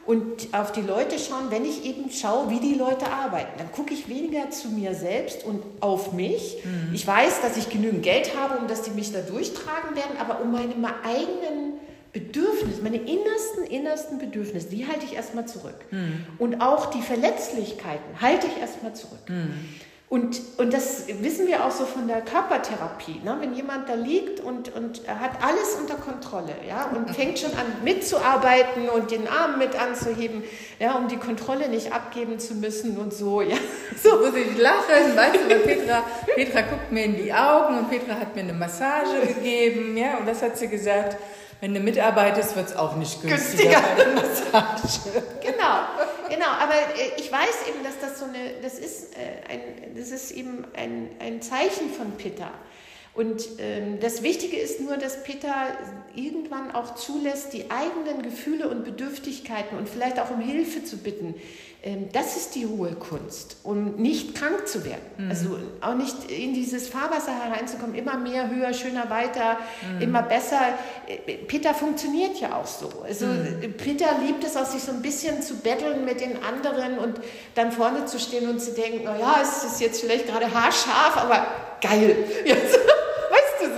und 0.05 0.53
auf 0.53 0.73
die 0.73 0.81
Leute 0.81 1.17
schauen, 1.17 1.45
wenn 1.49 1.63
ich 1.63 1.85
eben 1.85 2.11
schaue, 2.11 2.49
wie 2.49 2.59
die 2.59 2.73
Leute 2.73 3.09
arbeiten. 3.09 3.51
Dann 3.57 3.71
gucke 3.71 3.93
ich 3.93 4.09
weniger 4.09 4.49
zu 4.49 4.67
mir 4.67 4.95
selbst 4.95 5.45
und 5.45 5.63
auf 5.79 6.11
mich. 6.11 6.57
Mhm. 6.65 6.93
Ich 6.93 7.07
weiß, 7.07 7.39
dass 7.39 7.55
ich 7.55 7.69
genügend 7.69 8.03
Geld 8.03 8.35
habe, 8.35 8.57
um 8.57 8.67
dass 8.67 8.81
die 8.81 8.91
mich 8.91 9.13
da 9.13 9.21
durchtragen 9.21 9.95
werden, 9.95 10.17
aber 10.19 10.41
um 10.41 10.51
meine 10.51 10.73
eigenen 11.05 11.79
Bedürfnisse, 12.11 12.81
meine 12.81 12.97
innersten, 12.97 13.63
innersten 13.63 14.19
Bedürfnisse, 14.19 14.67
die 14.67 14.85
halte 14.85 15.05
ich 15.05 15.15
erstmal 15.15 15.47
zurück. 15.47 15.85
Mhm. 15.89 16.25
Und 16.37 16.59
auch 16.59 16.87
die 16.87 17.01
Verletzlichkeiten 17.01 18.19
halte 18.19 18.47
ich 18.47 18.59
erstmal 18.59 18.93
zurück. 18.93 19.21
Und, 20.11 20.41
und 20.57 20.73
das 20.73 21.05
wissen 21.21 21.47
wir 21.47 21.63
auch 21.63 21.71
so 21.71 21.85
von 21.85 22.05
der 22.05 22.19
Körpertherapie. 22.19 23.21
Ne? 23.23 23.37
Wenn 23.39 23.53
jemand 23.53 23.87
da 23.87 23.93
liegt 23.93 24.41
und, 24.41 24.75
und 24.75 25.07
hat 25.07 25.41
alles 25.41 25.77
unter 25.79 25.95
Kontrolle 25.95 26.53
ja? 26.67 26.91
und 26.93 27.09
fängt 27.15 27.39
schon 27.39 27.51
an 27.51 27.65
mitzuarbeiten 27.85 28.89
und 28.89 29.09
den 29.09 29.29
Arm 29.29 29.57
mit 29.57 29.81
anzuheben, 29.81 30.43
ja? 30.79 30.97
um 30.97 31.07
die 31.07 31.15
Kontrolle 31.15 31.69
nicht 31.69 31.93
abgeben 31.93 32.39
zu 32.39 32.55
müssen 32.55 32.97
und 32.97 33.13
so. 33.13 33.41
Ja? 33.41 33.55
So 34.03 34.17
muss 34.17 34.35
ich 34.35 34.57
lachen, 34.57 35.15
weißt 35.15 35.35
du, 35.35 35.49
weil 35.49 35.59
Petra, 35.59 36.03
Petra 36.35 36.61
guckt 36.61 36.91
mir 36.91 37.05
in 37.05 37.15
die 37.15 37.31
Augen 37.31 37.77
und 37.77 37.89
Petra 37.89 38.15
hat 38.15 38.35
mir 38.35 38.41
eine 38.41 38.53
Massage 38.53 39.27
gegeben. 39.27 39.95
Ja? 39.95 40.17
Und 40.17 40.27
das 40.27 40.41
hat 40.41 40.57
sie 40.57 40.67
gesagt, 40.67 41.15
wenn 41.61 41.73
du 41.75 41.79
mitarbeitest, 41.79 42.55
wird 42.55 42.69
es 42.69 42.75
auch 42.75 42.95
nicht 42.95 43.21
günstiger. 43.21 43.81
günstiger. 43.95 44.15
Massage. 44.15 44.99
Genau, 45.41 45.79
genau. 46.29 46.47
Aber 46.59 46.73
äh, 46.73 47.19
ich 47.19 47.31
weiß 47.31 47.67
eben, 47.69 47.83
dass 47.83 47.99
das 48.01 48.19
so 48.19 48.25
eine, 48.25 48.61
das 48.61 48.79
ist, 48.79 49.15
äh, 49.15 49.51
ein, 49.51 49.95
das 49.95 50.11
ist 50.11 50.31
eben 50.31 50.65
ein, 50.75 51.09
ein 51.19 51.41
Zeichen 51.41 51.89
von 51.91 52.11
Pitta. 52.17 52.51
Und 53.13 53.43
ähm, 53.59 53.99
das 53.99 54.23
Wichtige 54.23 54.57
ist 54.57 54.79
nur, 54.79 54.97
dass 54.97 55.23
Peter 55.23 55.53
irgendwann 56.15 56.71
auch 56.71 56.95
zulässt, 56.95 57.51
die 57.53 57.69
eigenen 57.69 58.23
Gefühle 58.23 58.69
und 58.69 58.85
Bedürftigkeiten 58.85 59.77
und 59.77 59.89
vielleicht 59.89 60.19
auch 60.19 60.31
um 60.31 60.39
Hilfe 60.39 60.83
zu 60.83 60.97
bitten. 60.97 61.35
Ähm, 61.83 62.09
das 62.13 62.37
ist 62.37 62.53
die 62.53 62.67
hohe 62.67 62.91
Kunst, 62.91 63.57
um 63.63 63.95
nicht 63.95 64.35
krank 64.35 64.67
zu 64.67 64.85
werden. 64.85 65.01
Mhm. 65.17 65.29
Also 65.31 65.57
auch 65.81 65.95
nicht 65.95 66.29
in 66.29 66.53
dieses 66.53 66.87
Fahrwasser 66.87 67.33
hereinzukommen, 67.33 67.95
immer 67.95 68.17
mehr, 68.17 68.51
höher, 68.51 68.71
schöner, 68.71 69.09
weiter, 69.09 69.57
mhm. 69.95 70.01
immer 70.01 70.21
besser. 70.21 70.59
Äh, 71.07 71.37
Peter 71.37 71.73
funktioniert 71.73 72.39
ja 72.39 72.55
auch 72.55 72.67
so. 72.67 72.89
Also 73.03 73.25
mhm. 73.25 73.73
Peter 73.77 74.05
liebt 74.23 74.43
es 74.43 74.55
auch, 74.55 74.65
sich 74.65 74.83
so 74.83 74.91
ein 74.91 75.01
bisschen 75.01 75.41
zu 75.41 75.55
betteln 75.55 76.05
mit 76.05 76.21
den 76.21 76.43
anderen 76.43 76.99
und 76.99 77.19
dann 77.55 77.71
vorne 77.71 78.05
zu 78.05 78.19
stehen 78.19 78.47
und 78.47 78.59
zu 78.59 78.73
denken, 78.73 79.05
naja, 79.05 79.39
es 79.41 79.63
ist 79.63 79.81
jetzt 79.81 80.01
vielleicht 80.01 80.27
gerade 80.27 80.53
haarscharf, 80.53 81.17
aber 81.17 81.47
geil. 81.81 82.15
Jetzt 82.45 82.77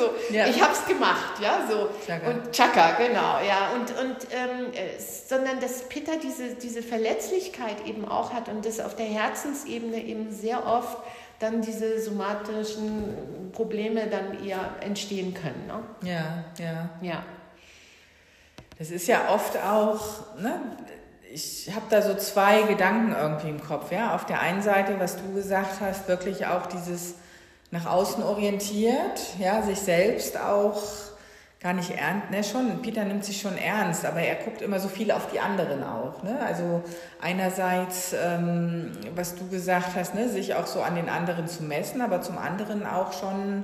so. 0.05 0.33
Ja. 0.33 0.48
Ich 0.48 0.62
habe 0.62 0.74
es 0.74 0.86
gemacht, 0.86 1.39
ja, 1.41 1.67
so. 1.69 1.89
Chaka. 2.05 2.29
Und 2.29 2.51
Chaka, 2.51 2.91
genau, 2.91 3.39
ja. 3.45 3.72
Und, 3.75 3.89
und 4.00 4.27
ähm, 4.31 4.74
äh, 4.74 5.00
sondern 5.00 5.60
dass 5.60 5.89
Peter 5.89 6.13
diese, 6.22 6.55
diese 6.55 6.81
Verletzlichkeit 6.81 7.86
eben 7.86 8.07
auch 8.07 8.33
hat 8.33 8.50
und 8.50 8.65
das 8.65 8.79
auf 8.79 8.95
der 8.95 9.05
Herzensebene 9.05 10.03
eben 10.03 10.31
sehr 10.31 10.65
oft 10.65 10.98
dann 11.39 11.62
diese 11.62 12.01
somatischen 12.01 13.51
Probleme 13.51 14.07
dann 14.07 14.45
eher 14.45 14.75
entstehen 14.81 15.33
können. 15.33 15.67
Ne? 15.67 16.10
Ja, 16.10 16.43
ja. 16.57 16.89
Ja. 17.01 17.24
Das 18.79 18.91
ist 18.91 19.07
ja 19.07 19.29
oft 19.29 19.57
auch, 19.57 20.36
ne, 20.38 20.60
ich 21.31 21.69
habe 21.74 21.86
da 21.89 22.01
so 22.01 22.15
zwei 22.15 22.63
Gedanken 22.63 23.13
irgendwie 23.13 23.50
im 23.50 23.62
Kopf. 23.62 23.91
Ja? 23.91 24.15
Auf 24.15 24.25
der 24.25 24.39
einen 24.39 24.62
Seite, 24.62 25.00
was 25.00 25.17
du 25.17 25.33
gesagt 25.33 25.81
hast, 25.81 26.07
wirklich 26.07 26.45
auch 26.45 26.67
dieses 26.67 27.15
nach 27.74 27.88
außen 27.88 28.24
orientiert, 28.24 29.20
ja, 29.39 29.63
sich 29.63 29.80
selbst 29.80 30.39
auch 30.39 30.80
gar 31.60 31.74
nicht 31.74 31.89
ernst, 31.89 32.30
ne, 32.30 32.44
schon, 32.44 32.84
Peter 32.84 33.03
nimmt 33.03 33.25
sich 33.25 33.42
schon 33.42 33.58
ernst, 33.58 34.06
aber 34.06 34.20
er 34.20 34.36
guckt 34.36 34.62
immer 34.62 34.80
so 34.80 34.89
viel 34.89 35.12
auf 35.12 35.32
die 35.32 35.39
anderen 35.39 35.84
auch, 35.84 36.22
ne, 36.22 36.38
also 36.46 36.84
einerseits, 37.20 38.13
ähm, 38.13 38.92
was 39.15 39.34
du 39.34 39.48
gesagt 39.48 39.96
hast, 39.96 40.13
ne, 40.13 40.30
sich 40.30 40.53
auch 40.53 40.68
so 40.68 40.82
an 40.82 40.94
den 40.94 41.10
anderen 41.10 41.48
zu 41.48 41.63
messen, 41.63 42.01
aber 42.01 42.22
zum 42.22 42.38
anderen 42.38 42.86
auch 42.86 43.12
schon 43.12 43.63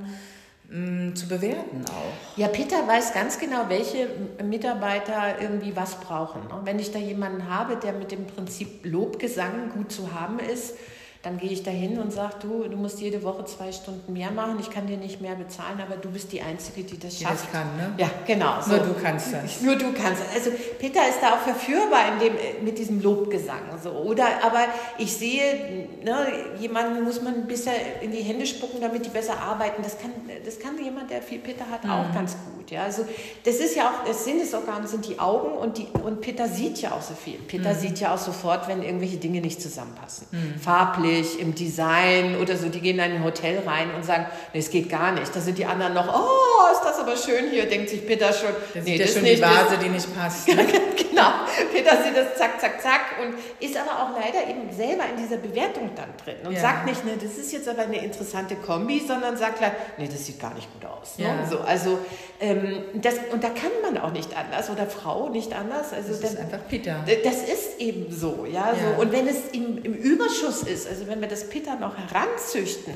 mh, 0.69 1.09
mm, 1.11 1.15
zu 1.15 1.27
bewerten 1.27 1.85
auch. 1.85 2.35
Ja, 2.37 2.47
Peter 2.47 2.87
weiß 2.87 3.13
ganz 3.13 3.37
genau, 3.37 3.65
welche 3.67 4.07
Mitarbeiter 4.43 5.39
irgendwie 5.39 5.75
was 5.75 5.99
brauchen. 5.99 6.47
Ne? 6.47 6.61
Wenn 6.63 6.79
ich 6.79 6.91
da 6.91 6.97
jemanden 6.97 7.47
habe, 7.47 7.75
der 7.75 7.93
mit 7.93 8.11
dem 8.11 8.25
Prinzip 8.25 8.85
Lobgesang 8.85 9.71
gut 9.75 9.91
zu 9.91 10.15
haben 10.19 10.39
ist, 10.39 10.73
dann 11.21 11.37
gehe 11.37 11.49
ich 11.49 11.63
dahin 11.63 11.99
und 11.99 12.13
sage, 12.13 12.35
du, 12.41 12.63
du 12.69 12.77
musst 12.77 13.01
jede 13.01 13.21
Woche 13.23 13.43
zwei 13.43 13.73
Stunden 13.73 14.13
mehr 14.13 14.31
machen, 14.31 14.57
ich 14.57 14.69
kann 14.69 14.87
dir 14.87 14.95
nicht 14.95 15.19
mehr 15.19 15.35
bezahlen, 15.35 15.81
aber 15.85 15.97
du 15.97 16.09
bist 16.11 16.31
die 16.31 16.41
Einzige, 16.41 16.83
die 16.83 16.97
das 16.97 17.19
schafft. 17.19 17.43
Die 17.43 17.47
das 17.47 17.51
kann, 17.51 17.75
ne? 17.75 17.93
Ja, 17.97 18.09
genau. 18.25 18.61
So. 18.61 18.77
Nur 18.77 18.79
du 18.85 18.93
kannst 18.93 19.33
das. 19.33 19.61
Nur 19.61 19.75
du 19.75 19.91
kannst 19.91 20.21
das. 20.21 20.33
Also 20.33 20.51
Peter 20.79 21.01
ist 21.09 21.19
da 21.21 21.33
auch 21.33 21.39
verführbar 21.39 22.13
in 22.13 22.19
dem, 22.19 22.63
mit 22.63 22.77
diesem 22.77 23.03
Lobgesang. 23.03 23.59
So. 23.83 23.89
Oder, 23.91 24.27
aber 24.43 24.61
ich 24.97 25.13
sehe, 25.13 25.87
ne, 26.05 26.27
jemanden 26.57 27.03
muss 27.03 27.21
man 27.21 27.33
ein 27.35 27.47
bisschen 27.47 27.73
in 27.99 28.11
die 28.11 28.21
Hände 28.21 28.45
spucken, 28.45 28.79
damit 28.79 29.05
die 29.05 29.09
besser 29.09 29.41
arbeiten. 29.41 29.83
Das 29.83 29.99
kann, 29.99 30.11
das 30.45 30.57
kann 30.57 30.81
jemand, 30.81 31.11
der 31.11 31.21
viel 31.21 31.39
Peter 31.39 31.69
hat, 31.69 31.83
mhm. 31.83 31.91
auch 31.91 32.13
ganz 32.13 32.31
gut. 32.31 32.71
Ja? 32.71 32.83
Also 32.83 33.05
das 33.43 33.55
ist 33.55 33.75
ja 33.75 33.89
auch, 33.89 34.07
das 34.07 34.23
Sinnesorgan 34.23 34.87
sind 34.87 35.05
die 35.05 35.19
Augen 35.19 35.51
und, 35.57 35.79
die, 35.79 35.87
und 36.01 36.21
Peter 36.21 36.47
sieht 36.47 36.77
ja 36.81 36.93
auch 36.93 37.01
so 37.01 37.13
viel. 37.13 37.39
Peter 37.39 37.73
mhm. 37.73 37.77
sieht 37.77 37.99
ja 37.99 38.13
auch 38.13 38.17
sofort, 38.17 38.69
wenn 38.69 38.81
irgendwelche 38.83 39.17
Dinge 39.17 39.41
nicht 39.41 39.61
zusammenpassen. 39.61 40.27
Mhm. 40.31 40.59
Farblich 40.61 41.08
farblich, 41.09 41.39
im 41.39 41.55
Design 41.55 42.37
oder 42.41 42.55
so. 42.55 42.69
Die 42.69 42.79
gehen 42.79 42.97
dann 42.97 43.11
in 43.11 43.17
ein 43.17 43.23
Hotel 43.23 43.59
rein 43.65 43.93
und 43.95 44.05
sagen, 44.05 44.27
nee, 44.53 44.59
es 44.59 44.69
geht 44.69 44.89
gar 44.89 45.11
nicht. 45.11 45.35
Da 45.35 45.39
sind 45.39 45.57
die 45.57 45.65
anderen 45.65 45.93
noch, 45.93 46.07
oh, 46.07 46.71
ist 46.71 46.83
das 46.83 46.99
aber 46.99 47.15
schön 47.15 47.49
hier, 47.49 47.67
denkt 47.67 47.89
sich 47.89 48.05
Peter 48.05 48.31
schon. 48.31 48.49
Das 48.73 48.83
nee, 48.83 48.97
das 48.97 49.09
ist 49.09 49.13
schon 49.15 49.23
nicht, 49.23 49.37
die 49.37 49.41
Vase, 49.41 49.77
die 49.83 49.89
nicht 49.89 50.15
passt. 50.15 50.47
Ne? 50.59 50.65
genau. 50.65 51.31
Peter 51.71 52.03
sieht 52.03 52.15
das 52.15 52.35
zack, 52.37 52.59
zack, 52.59 52.81
zack 52.81 53.01
und 53.21 53.33
ist 53.59 53.77
aber 53.77 53.91
auch 53.91 54.19
leider 54.19 54.49
eben 54.49 54.71
selber 54.75 55.03
in 55.09 55.21
dieser 55.21 55.37
Bewertung 55.37 55.91
dann 55.95 56.09
drin 56.23 56.45
und 56.45 56.53
ja. 56.53 56.59
sagt 56.59 56.85
nicht, 56.85 57.05
ne, 57.05 57.13
das 57.21 57.37
ist 57.37 57.51
jetzt 57.51 57.67
aber 57.67 57.83
eine 57.83 58.03
interessante 58.03 58.55
Kombi, 58.55 59.01
sondern 59.05 59.37
sagt 59.37 59.59
gleich, 59.59 59.71
nee, 59.97 60.07
das 60.07 60.25
sieht 60.25 60.39
gar 60.39 60.53
nicht 60.53 60.67
gut 60.73 60.89
aus. 60.89 61.17
Ne? 61.17 61.25
Ja. 61.25 61.47
So, 61.49 61.59
also 61.59 61.99
ähm, 62.41 62.83
das, 62.95 63.15
und 63.31 63.43
da 63.43 63.49
kann 63.49 63.71
man 63.83 63.97
auch 64.01 64.11
nicht 64.11 64.35
anders 64.35 64.69
oder 64.69 64.87
Frau 64.87 65.29
nicht 65.29 65.53
anders. 65.53 65.93
Also 65.93 66.09
das, 66.09 66.21
das 66.21 66.33
ist 66.33 66.39
einfach 66.39 66.59
Peter. 66.69 67.03
Das 67.23 67.43
ist 67.43 67.79
eben 67.79 68.11
so, 68.11 68.45
ja. 68.45 68.71
ja. 68.71 68.75
So. 68.75 69.01
Und 69.01 69.11
wenn 69.11 69.27
es 69.27 69.49
im, 69.51 69.83
im 69.83 69.93
Überschuss 69.93 70.63
ist, 70.63 70.87
also 70.87 70.98
wenn 71.07 71.21
wir 71.21 71.27
das 71.27 71.49
Peter 71.49 71.75
noch 71.75 71.95
heranzüchten, 71.97 72.93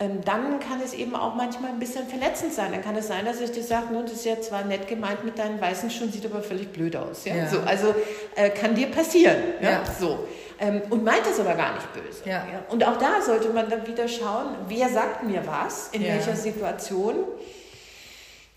ähm, 0.00 0.22
dann 0.24 0.60
kann 0.60 0.80
es 0.82 0.94
eben 0.94 1.14
auch 1.14 1.34
manchmal 1.34 1.70
ein 1.70 1.78
bisschen 1.78 2.08
verletzend 2.08 2.54
sein. 2.54 2.72
Dann 2.72 2.82
kann 2.82 2.96
es 2.96 3.08
sein, 3.08 3.26
dass 3.26 3.40
ich 3.40 3.52
dir 3.52 3.62
sage, 3.62 3.88
das 4.02 4.12
ist 4.12 4.24
ja 4.24 4.40
zwar 4.40 4.64
nett 4.64 4.88
gemeint 4.88 5.24
mit 5.24 5.38
deinen 5.38 5.60
weißen 5.60 5.90
Schuhen, 5.90 6.10
sieht 6.10 6.24
aber 6.24 6.42
völlig 6.42 6.72
blöd 6.72 6.96
aus. 6.96 7.26
Ja? 7.26 7.36
ja. 7.36 7.48
So, 7.48 7.60
also 7.60 7.94
äh, 8.34 8.48
kann 8.48 8.74
dir 8.74 8.90
passieren. 8.90 9.36
Ja? 9.60 9.70
ja. 9.70 9.82
So. 10.00 10.26
Ähm, 10.58 10.82
und 10.88 11.04
meint 11.04 11.26
es 11.30 11.38
aber 11.38 11.54
gar 11.54 11.74
nicht 11.74 11.92
böse. 11.92 12.22
Ja. 12.24 12.46
ja. 12.50 12.62
Und 12.70 12.82
auch 12.82 12.96
da 12.96 13.20
sollte 13.20 13.50
man 13.50 13.68
dann 13.68 13.86
wieder 13.86 14.08
schauen, 14.08 14.54
wer 14.68 14.88
sagt 14.88 15.22
mir 15.24 15.46
was, 15.46 15.88
in 15.92 16.02
welcher 16.02 16.34
Situation. 16.34 17.16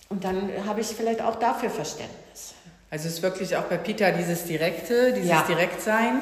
Und 0.07 0.23
dann 0.23 0.49
habe 0.65 0.79
ich 0.79 0.87
vielleicht 0.87 1.21
auch 1.21 1.35
dafür 1.35 1.69
Verständnis. 1.69 2.53
Also 2.89 3.07
es 3.07 3.15
ist 3.15 3.21
wirklich 3.23 3.57
auch 3.57 3.63
bei 3.63 3.77
Peter 3.77 4.11
dieses 4.11 4.45
Direkte, 4.45 5.13
dieses 5.13 5.45
Direktsein. 5.47 6.21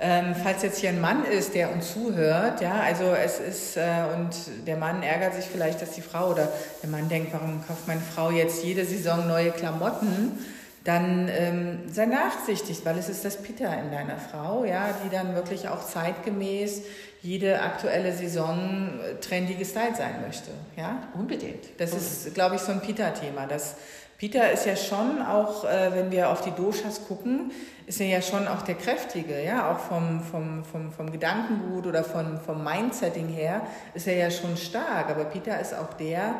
Ähm, 0.00 0.34
falls 0.40 0.62
jetzt 0.62 0.78
hier 0.78 0.90
ein 0.90 1.00
Mann 1.00 1.24
ist, 1.24 1.54
der 1.54 1.72
uns 1.72 1.92
zuhört, 1.92 2.60
ja, 2.60 2.80
also 2.80 3.06
es 3.06 3.40
ist, 3.40 3.76
äh, 3.76 3.82
und 4.14 4.30
der 4.66 4.76
Mann 4.76 5.02
ärgert 5.02 5.34
sich 5.34 5.46
vielleicht, 5.46 5.82
dass 5.82 5.90
die 5.90 6.02
Frau 6.02 6.30
oder 6.30 6.48
der 6.82 6.88
Mann 6.88 7.08
denkt, 7.08 7.32
warum 7.32 7.66
kauft 7.66 7.88
meine 7.88 8.00
Frau 8.00 8.30
jetzt 8.30 8.62
jede 8.62 8.84
Saison 8.84 9.26
neue 9.26 9.50
Klamotten? 9.50 10.38
Dann 10.84 11.28
ähm, 11.28 11.80
sei 11.92 12.06
nachsichtig, 12.06 12.82
weil 12.84 12.96
es 12.96 13.08
ist 13.08 13.24
das 13.24 13.42
Peter 13.42 13.76
in 13.76 13.90
deiner 13.90 14.18
Frau, 14.18 14.64
ja, 14.64 14.94
die 15.04 15.10
dann 15.10 15.34
wirklich 15.34 15.68
auch 15.68 15.84
zeitgemäß 15.84 16.82
jede 17.20 17.60
aktuelle 17.60 18.12
Saison 18.12 19.00
äh, 19.00 19.20
trendy 19.20 19.54
gestylt 19.54 19.96
sein 19.96 20.22
möchte, 20.24 20.50
ja. 20.76 21.02
Unbedingt. 21.14 21.78
Das 21.78 21.92
ist, 21.92 22.32
glaube 22.34 22.54
ich, 22.54 22.60
so 22.60 22.70
ein 22.70 22.80
Peter-Thema. 22.80 23.48
Das 23.48 23.74
Peter 24.18 24.50
ist 24.50 24.66
ja 24.66 24.74
schon 24.74 25.22
auch, 25.22 25.64
äh, 25.64 25.94
wenn 25.94 26.10
wir 26.10 26.30
auf 26.30 26.40
die 26.40 26.50
Doshas 26.50 27.06
gucken, 27.06 27.52
ist 27.86 28.00
er 28.00 28.08
ja 28.08 28.20
schon 28.20 28.48
auch 28.48 28.62
der 28.62 28.74
Kräftige, 28.74 29.40
ja, 29.42 29.70
auch 29.70 29.78
vom, 29.78 30.20
vom, 30.20 30.64
vom, 30.64 30.90
vom 30.90 31.12
Gedankengut 31.12 31.86
oder 31.86 32.02
von, 32.02 32.40
vom 32.40 32.64
Mindsetting 32.64 33.28
her 33.28 33.62
ist 33.94 34.08
er 34.08 34.16
ja 34.16 34.30
schon 34.30 34.56
stark. 34.56 35.08
Aber 35.08 35.24
Peter 35.26 35.60
ist 35.60 35.72
auch 35.72 35.94
der, 35.94 36.34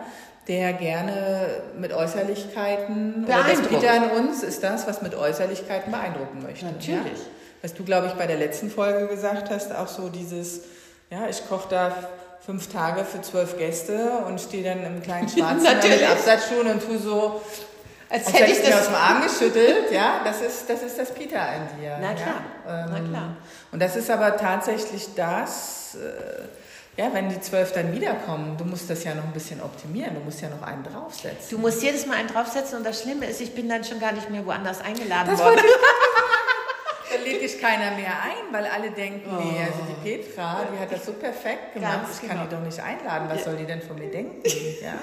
der 0.48 0.72
gerne 0.72 1.46
mit 1.78 1.92
Äußerlichkeiten, 1.92 3.24
oder 3.24 3.44
das 3.48 3.68
Peter 3.68 3.94
in 3.94 4.26
uns 4.26 4.42
ist 4.42 4.64
das, 4.64 4.88
was 4.88 5.00
mit 5.00 5.14
Äußerlichkeiten 5.14 5.92
beeindrucken 5.92 6.42
möchte. 6.42 6.66
Natürlich. 6.66 6.96
Ja? 6.96 7.26
Was 7.62 7.74
du, 7.74 7.84
glaube 7.84 8.08
ich, 8.08 8.14
bei 8.14 8.26
der 8.26 8.38
letzten 8.38 8.70
Folge 8.70 9.06
gesagt 9.06 9.50
hast, 9.50 9.72
auch 9.72 9.88
so 9.88 10.08
dieses, 10.08 10.62
ja, 11.10 11.28
ich 11.28 11.48
koche 11.48 11.68
da 11.70 11.92
fünf 12.44 12.72
Tage 12.72 13.04
für 13.04 13.20
zwölf 13.20 13.58
Gäste 13.58 14.24
und 14.26 14.40
stehe 14.40 14.64
dann 14.64 14.84
im 14.84 15.02
kleinen 15.02 15.28
schwarzen 15.28 15.62
mit 15.62 16.02
Absatzschuhen 16.02 16.66
und 16.68 16.82
tu 16.82 16.98
so, 16.98 17.42
als, 18.10 18.26
als 18.26 18.38
hätte 18.38 18.52
ich 18.52 18.62
das 18.62 18.80
aus 18.80 18.86
dem 18.86 18.94
Arm 18.94 19.22
geschüttelt, 19.22 19.90
ja, 19.92 20.22
das 20.24 20.40
ist, 20.40 20.68
das 20.68 20.82
ist 20.82 20.98
das 20.98 21.12
Peter 21.12 21.40
in 21.54 21.80
dir. 21.80 21.98
Na 22.00 22.14
klar, 22.14 22.40
ja? 22.66 22.84
ähm, 22.84 22.90
na 22.90 23.00
klar. 23.00 23.36
Und 23.70 23.82
das 23.82 23.96
ist 23.96 24.10
aber 24.10 24.36
tatsächlich 24.36 25.14
das, 25.14 25.96
äh, 25.96 27.00
ja, 27.00 27.12
wenn 27.12 27.28
die 27.28 27.38
zwölf 27.40 27.72
dann 27.72 27.92
wiederkommen, 27.92 28.56
du 28.56 28.64
musst 28.64 28.88
das 28.88 29.04
ja 29.04 29.14
noch 29.14 29.24
ein 29.24 29.32
bisschen 29.32 29.60
optimieren, 29.60 30.14
du 30.14 30.20
musst 30.20 30.40
ja 30.40 30.48
noch 30.48 30.62
einen 30.62 30.82
draufsetzen. 30.84 31.50
Du 31.50 31.58
musst 31.58 31.82
jedes 31.82 32.06
Mal 32.06 32.16
einen 32.16 32.28
draufsetzen 32.28 32.78
und 32.78 32.84
das 32.84 33.02
Schlimme 33.02 33.26
ist, 33.26 33.42
ich 33.42 33.54
bin 33.54 33.68
dann 33.68 33.84
schon 33.84 34.00
gar 34.00 34.12
nicht 34.12 34.30
mehr 34.30 34.44
woanders 34.46 34.80
eingeladen 34.80 35.32
das 35.32 35.40
worden. 35.40 35.60
Da 37.28 37.32
lädt 37.32 37.42
dich 37.42 37.60
keiner 37.60 37.90
mehr 37.96 38.22
ein, 38.22 38.52
weil 38.52 38.66
alle 38.66 38.90
denken, 38.90 39.30
oh. 39.30 39.40
nee, 39.42 39.60
also 39.60 39.80
die 39.88 40.08
Petra, 40.08 40.66
die 40.72 40.78
hat 40.78 40.92
das 40.92 41.04
so 41.04 41.12
perfekt 41.12 41.74
gemacht, 41.74 42.04
Ganz 42.04 42.20
ich 42.22 42.28
kann 42.28 42.38
genau. 42.38 42.48
die 42.48 42.56
doch 42.56 42.62
nicht 42.62 42.80
einladen, 42.80 43.28
was 43.28 43.44
soll 43.44 43.56
die 43.56 43.66
denn 43.66 43.82
von 43.82 43.98
mir 43.98 44.10
denken? 44.10 44.42
Ja? 44.82 44.94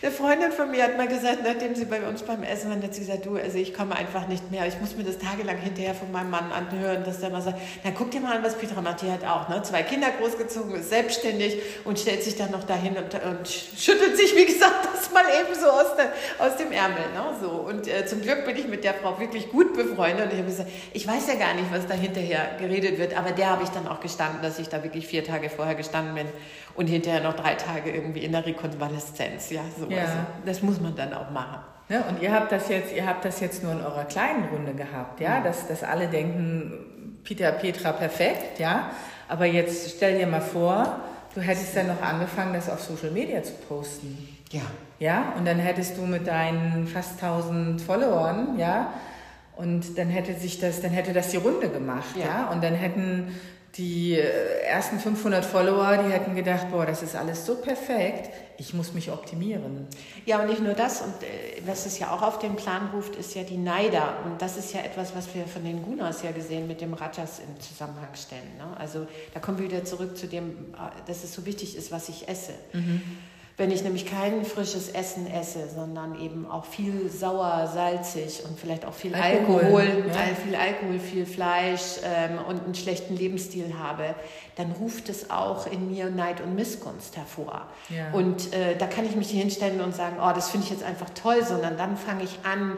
Eine 0.00 0.12
Freundin 0.12 0.52
von 0.52 0.70
mir 0.70 0.84
hat 0.84 0.96
mal 0.96 1.08
gesagt, 1.08 1.38
nachdem 1.42 1.74
sie 1.74 1.86
bei 1.86 2.00
uns 2.06 2.22
beim 2.22 2.42
Essen 2.44 2.70
war, 2.70 2.76
hat 2.80 2.94
sie 2.94 3.00
gesagt, 3.00 3.26
du, 3.26 3.36
also 3.36 3.58
ich 3.58 3.74
komme 3.74 3.96
einfach 3.96 4.28
nicht 4.28 4.50
mehr. 4.50 4.66
Ich 4.66 4.80
muss 4.80 4.96
mir 4.96 5.02
das 5.02 5.18
tagelang 5.18 5.58
hinterher 5.58 5.94
von 5.94 6.12
meinem 6.12 6.30
Mann 6.30 6.52
anhören, 6.52 7.04
dass 7.04 7.20
der 7.20 7.30
mal 7.30 7.42
sagt, 7.42 7.58
na 7.82 7.90
guck 7.90 8.10
dir 8.10 8.20
mal 8.20 8.36
an, 8.36 8.44
was 8.44 8.54
Petra 8.54 8.80
macht. 8.80 9.02
Hat 9.02 9.24
auch 9.24 9.48
ne? 9.48 9.62
zwei 9.62 9.82
Kinder 9.82 10.08
großgezogen, 10.18 10.74
ist 10.76 10.90
selbstständig 10.90 11.58
und 11.84 11.98
stellt 11.98 12.22
sich 12.22 12.36
dann 12.36 12.50
noch 12.50 12.64
dahin 12.64 12.96
und, 12.96 13.14
und 13.14 13.48
schüttelt 13.48 14.16
sich, 14.16 14.36
wie 14.36 14.46
gesagt, 14.46 14.88
das 14.94 15.12
mal 15.12 15.24
eben 15.40 15.54
so 15.58 15.68
aus, 15.68 15.96
der, 15.96 16.12
aus 16.38 16.56
dem 16.56 16.70
Ärmel. 16.70 16.98
Ne? 17.14 17.34
So. 17.40 17.50
Und 17.50 17.88
äh, 17.88 18.06
zum 18.06 18.22
Glück 18.22 18.44
bin 18.44 18.56
ich 18.56 18.68
mit 18.68 18.84
der 18.84 18.94
Frau 18.94 19.18
wirklich 19.18 19.50
gut 19.50 19.74
befreundet. 19.74 20.26
Und 20.26 20.32
ich 20.32 20.38
habe 20.38 20.48
gesagt, 20.48 20.70
ich 20.92 21.06
weiß 21.06 21.26
ja 21.26 21.34
gar 21.34 21.54
nicht, 21.54 21.72
was 21.72 21.86
da 21.86 21.94
hinterher 21.94 22.56
geredet 22.58 22.98
wird, 22.98 23.16
aber 23.16 23.32
der 23.32 23.50
habe 23.50 23.64
ich 23.64 23.70
dann 23.70 23.88
auch 23.88 24.00
gestanden, 24.00 24.42
dass 24.42 24.58
ich 24.58 24.68
da 24.68 24.82
wirklich 24.84 25.06
vier 25.06 25.24
Tage 25.24 25.50
vorher 25.50 25.74
gestanden 25.74 26.14
bin 26.14 26.26
und 26.76 26.86
hinterher 26.86 27.22
noch 27.22 27.34
drei 27.34 27.54
Tage 27.54 27.90
irgendwie 27.90 28.20
in 28.24 28.32
der 28.32 28.44
Rekonvaleszenz. 28.44 29.50
Ja, 29.50 29.62
so. 29.78 29.86
Ja. 29.90 30.02
Also, 30.02 30.14
das 30.44 30.62
muss 30.62 30.80
man 30.80 30.94
dann 30.94 31.12
auch 31.14 31.30
machen. 31.30 31.60
Ja, 31.88 32.02
und 32.02 32.20
ihr 32.20 32.32
habt 32.32 32.50
das 32.50 32.68
jetzt, 32.68 32.92
ihr 32.92 33.06
habt 33.06 33.24
das 33.24 33.40
jetzt 33.40 33.62
nur 33.62 33.72
in 33.72 33.80
eurer 33.80 34.04
kleinen 34.04 34.44
Runde 34.44 34.74
gehabt, 34.74 35.20
ja, 35.20 35.40
dass, 35.40 35.68
dass 35.68 35.84
alle 35.84 36.08
denken, 36.08 37.20
Peter, 37.22 37.52
Petra, 37.52 37.92
perfekt, 37.92 38.58
ja. 38.58 38.90
Aber 39.28 39.46
jetzt 39.46 39.96
stell 39.96 40.18
dir 40.18 40.26
mal 40.26 40.40
vor, 40.40 41.00
du 41.34 41.40
hättest 41.40 41.76
dann 41.76 41.88
noch 41.88 42.02
angefangen, 42.02 42.54
das 42.54 42.68
auf 42.68 42.80
Social 42.80 43.12
Media 43.12 43.42
zu 43.42 43.52
posten. 43.68 44.36
Ja. 44.50 44.62
Ja, 44.98 45.34
und 45.36 45.44
dann 45.46 45.58
hättest 45.58 45.96
du 45.96 46.02
mit 46.02 46.26
deinen 46.26 46.86
fast 46.86 47.22
1000 47.22 47.80
Followern, 47.82 48.58
ja, 48.58 48.92
und 49.56 49.96
dann 49.96 50.08
hätte 50.08 50.34
sich 50.34 50.58
das, 50.58 50.80
dann 50.82 50.90
hätte 50.90 51.12
das 51.12 51.28
die 51.28 51.36
Runde 51.36 51.68
gemacht, 51.68 52.16
ja, 52.16 52.24
ja? 52.24 52.46
und 52.48 52.64
dann 52.64 52.74
hätten 52.74 53.34
die 53.78 54.14
äh, 54.14 54.62
ersten 54.62 54.98
500 54.98 55.44
Follower, 55.44 55.98
die 55.98 56.12
hätten 56.12 56.34
gedacht, 56.34 56.70
boah, 56.70 56.86
das 56.86 57.02
ist 57.02 57.14
alles 57.14 57.44
so 57.44 57.56
perfekt, 57.56 58.30
ich 58.58 58.72
muss 58.72 58.94
mich 58.94 59.10
optimieren. 59.10 59.86
Ja, 60.24 60.40
und 60.40 60.48
nicht 60.48 60.62
nur 60.62 60.74
das, 60.74 61.02
und 61.02 61.22
äh, 61.22 61.60
was 61.66 61.86
es 61.86 61.98
ja 61.98 62.10
auch 62.10 62.22
auf 62.22 62.38
den 62.38 62.56
Plan 62.56 62.90
ruft, 62.94 63.16
ist 63.16 63.34
ja 63.34 63.42
die 63.42 63.58
Neider. 63.58 64.18
Und 64.24 64.40
das 64.40 64.56
ist 64.56 64.72
ja 64.72 64.80
etwas, 64.80 65.14
was 65.14 65.34
wir 65.34 65.46
von 65.46 65.64
den 65.64 65.82
Gunas 65.82 66.22
ja 66.22 66.32
gesehen 66.32 66.66
mit 66.66 66.80
dem 66.80 66.94
Rajas 66.94 67.40
im 67.40 67.60
Zusammenhang 67.60 68.14
stellen. 68.14 68.56
Ne? 68.56 68.76
Also 68.78 69.06
da 69.34 69.40
kommen 69.40 69.58
wir 69.58 69.66
wieder 69.66 69.84
zurück 69.84 70.16
zu 70.16 70.26
dem, 70.26 70.50
äh, 70.74 71.06
dass 71.06 71.24
es 71.24 71.34
so 71.34 71.44
wichtig 71.44 71.76
ist, 71.76 71.92
was 71.92 72.08
ich 72.08 72.28
esse. 72.28 72.52
Mhm. 72.72 73.02
Wenn 73.58 73.70
ich 73.70 73.82
nämlich 73.82 74.04
kein 74.04 74.44
frisches 74.44 74.90
Essen 74.90 75.26
esse, 75.26 75.70
sondern 75.74 76.20
eben 76.20 76.44
auch 76.44 76.66
viel 76.66 77.08
sauer, 77.08 77.70
salzig 77.72 78.42
und 78.46 78.60
vielleicht 78.60 78.84
auch 78.84 78.92
viel 78.92 79.14
Alkohol, 79.14 79.62
Alkohol 79.62 80.04
ja. 80.08 80.34
viel 80.44 80.54
Alkohol, 80.54 80.98
viel 80.98 81.24
Fleisch 81.24 82.00
ähm, 82.04 82.38
und 82.46 82.64
einen 82.64 82.74
schlechten 82.74 83.16
Lebensstil 83.16 83.78
habe, 83.78 84.14
dann 84.56 84.72
ruft 84.72 85.08
es 85.08 85.30
auch 85.30 85.66
in 85.66 85.90
mir 85.90 86.10
Neid 86.10 86.42
und 86.42 86.54
Missgunst 86.54 87.16
hervor. 87.16 87.66
Ja. 87.88 88.12
Und 88.12 88.52
äh, 88.52 88.76
da 88.76 88.86
kann 88.86 89.06
ich 89.06 89.16
mich 89.16 89.30
hier 89.30 89.40
hinstellen 89.40 89.80
und 89.80 89.94
sagen, 89.94 90.16
oh, 90.20 90.32
das 90.34 90.50
finde 90.50 90.66
ich 90.66 90.70
jetzt 90.70 90.84
einfach 90.84 91.08
toll, 91.10 91.42
sondern 91.42 91.78
dann 91.78 91.96
fange 91.96 92.24
ich 92.24 92.40
an, 92.42 92.76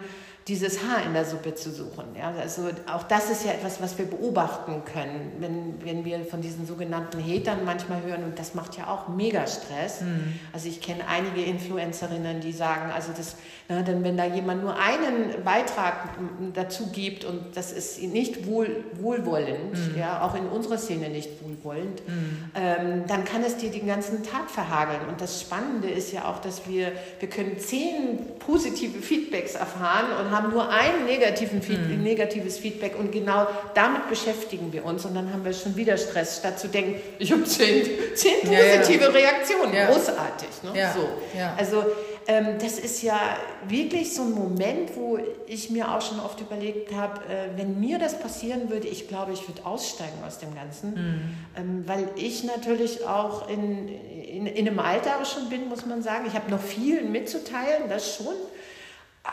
dieses 0.49 0.83
Haar 0.83 1.05
in 1.05 1.13
der 1.13 1.27
Suppe 1.27 1.55
zu 1.55 1.71
suchen. 1.71 2.05
Ja, 2.19 2.33
also 2.41 2.69
auch 2.91 3.03
das 3.03 3.29
ist 3.31 3.45
ja 3.45 3.53
etwas, 3.53 3.83
was 3.83 3.99
wir 3.99 4.07
beobachten 4.07 4.83
können, 4.91 5.33
wenn, 5.41 5.75
wenn 5.85 6.05
wir 6.07 6.25
von 6.25 6.41
diesen 6.41 6.67
sogenannten 6.67 7.23
Hatern 7.23 7.67
manchmal 7.67 8.03
hören 8.03 8.25
und 8.25 8.39
das 8.39 8.55
macht 8.55 8.79
ja 8.79 8.89
auch 8.89 9.09
mega 9.09 9.47
Stress. 9.47 10.01
Mhm. 10.01 10.39
Also 10.53 10.69
ich 10.69 10.81
kenne 10.81 11.07
einige 11.07 11.43
Influencerinnen, 11.43 12.41
die 12.41 12.53
sagen, 12.53 12.91
also 12.93 13.13
das, 13.15 13.37
ne, 13.69 13.85
denn 13.85 14.03
wenn 14.05 14.17
da 14.17 14.25
jemand 14.25 14.63
nur 14.63 14.75
einen 14.79 15.45
Beitrag 15.45 16.11
dazu 16.55 16.87
gibt 16.93 17.27
und 17.27 17.55
das 17.55 17.73
ist 17.73 18.03
nicht 18.03 18.47
wohl, 18.47 18.85
wohlwollend, 18.95 19.75
mhm. 19.75 19.99
ja, 19.99 20.23
auch 20.23 20.35
in 20.35 20.47
unserer 20.47 20.79
Szene 20.79 21.11
nicht 21.11 21.43
wohlwollend, 21.43 22.09
mhm. 22.09 22.51
ähm, 22.55 23.05
dann 23.07 23.25
kann 23.25 23.43
es 23.45 23.59
dir 23.59 23.71
den 23.71 23.87
ganzen 23.87 24.23
Tag 24.23 24.51
verhageln. 24.51 25.01
Und 25.09 25.21
das 25.21 25.43
Spannende 25.43 25.91
ist 25.91 26.11
ja 26.13 26.25
auch, 26.25 26.39
dass 26.39 26.67
wir, 26.67 26.93
wir 27.21 27.29
können 27.29 27.59
zehn 27.59 28.21
positive 28.39 29.03
Feedbacks 29.03 29.55
erfahren 29.55 30.07
und 30.19 30.31
haben 30.31 30.38
haben 30.39 30.53
nur 30.53 30.69
ein 30.71 31.05
negativen 31.05 31.61
Feed 31.61 31.89
mhm. 31.89 32.03
negatives 32.03 32.59
Feedback 32.59 32.99
und 32.99 33.13
genau 33.13 33.47
damit 33.75 34.09
beschäftigen 34.09 34.73
wir 34.73 34.85
uns 34.85 35.05
und 35.05 35.15
dann 35.15 35.33
haben 35.33 35.45
wir 35.45 35.53
schon 35.53 35.77
wieder 35.77 35.97
Stress, 35.97 36.39
statt 36.39 36.59
zu 36.59 36.69
denken, 36.69 37.01
ich 37.19 37.31
habe 37.33 37.45
zehn, 37.45 37.85
zehn 38.15 38.41
positive 38.43 39.05
ja, 39.05 39.09
ja. 39.09 39.09
Reaktionen. 39.09 39.75
Ja. 39.75 39.87
Großartig. 39.91 40.49
Ne? 40.63 40.91
So. 40.95 41.09
Also 41.57 41.85
ähm, 42.31 42.59
das 42.61 42.79
ist 42.79 43.01
ja 43.01 43.19
wirklich 43.67 44.15
so 44.15 44.21
ein 44.21 44.33
Moment, 44.33 44.95
wo 44.95 45.19
ich 45.47 45.71
mir 45.71 45.91
auch 45.91 46.03
schon 46.03 46.21
oft 46.21 46.39
überlegt 46.43 46.95
habe, 46.95 47.21
äh, 47.23 47.57
wenn 47.57 47.81
mir 47.81 47.99
das 47.99 48.21
passieren 48.21 48.69
würde, 48.69 48.87
ich 48.87 49.09
glaube, 49.09 49.33
ich 49.33 49.49
würde 49.49 49.65
aussteigen 49.65 50.23
aus 50.27 50.39
dem 50.39 50.55
Ganzen, 50.55 50.91
mhm. 50.91 51.21
ähm, 51.57 51.85
weil 51.87 52.11
ich 52.17 52.45
natürlich 52.45 53.07
auch 53.07 53.49
in, 53.49 53.89
in, 53.89 54.47
in 54.47 54.69
einem 54.69 54.79
Alter 54.79 55.25
schon 55.25 55.49
bin, 55.49 55.71
muss 55.71 55.87
man 55.87 56.03
sagen. 56.03 56.27
Ich 56.27 56.35
habe 56.35 56.51
noch 56.51 56.61
viel 56.61 57.03
mitzuteilen, 57.03 57.89
das 57.89 58.17
schon. 58.17 58.35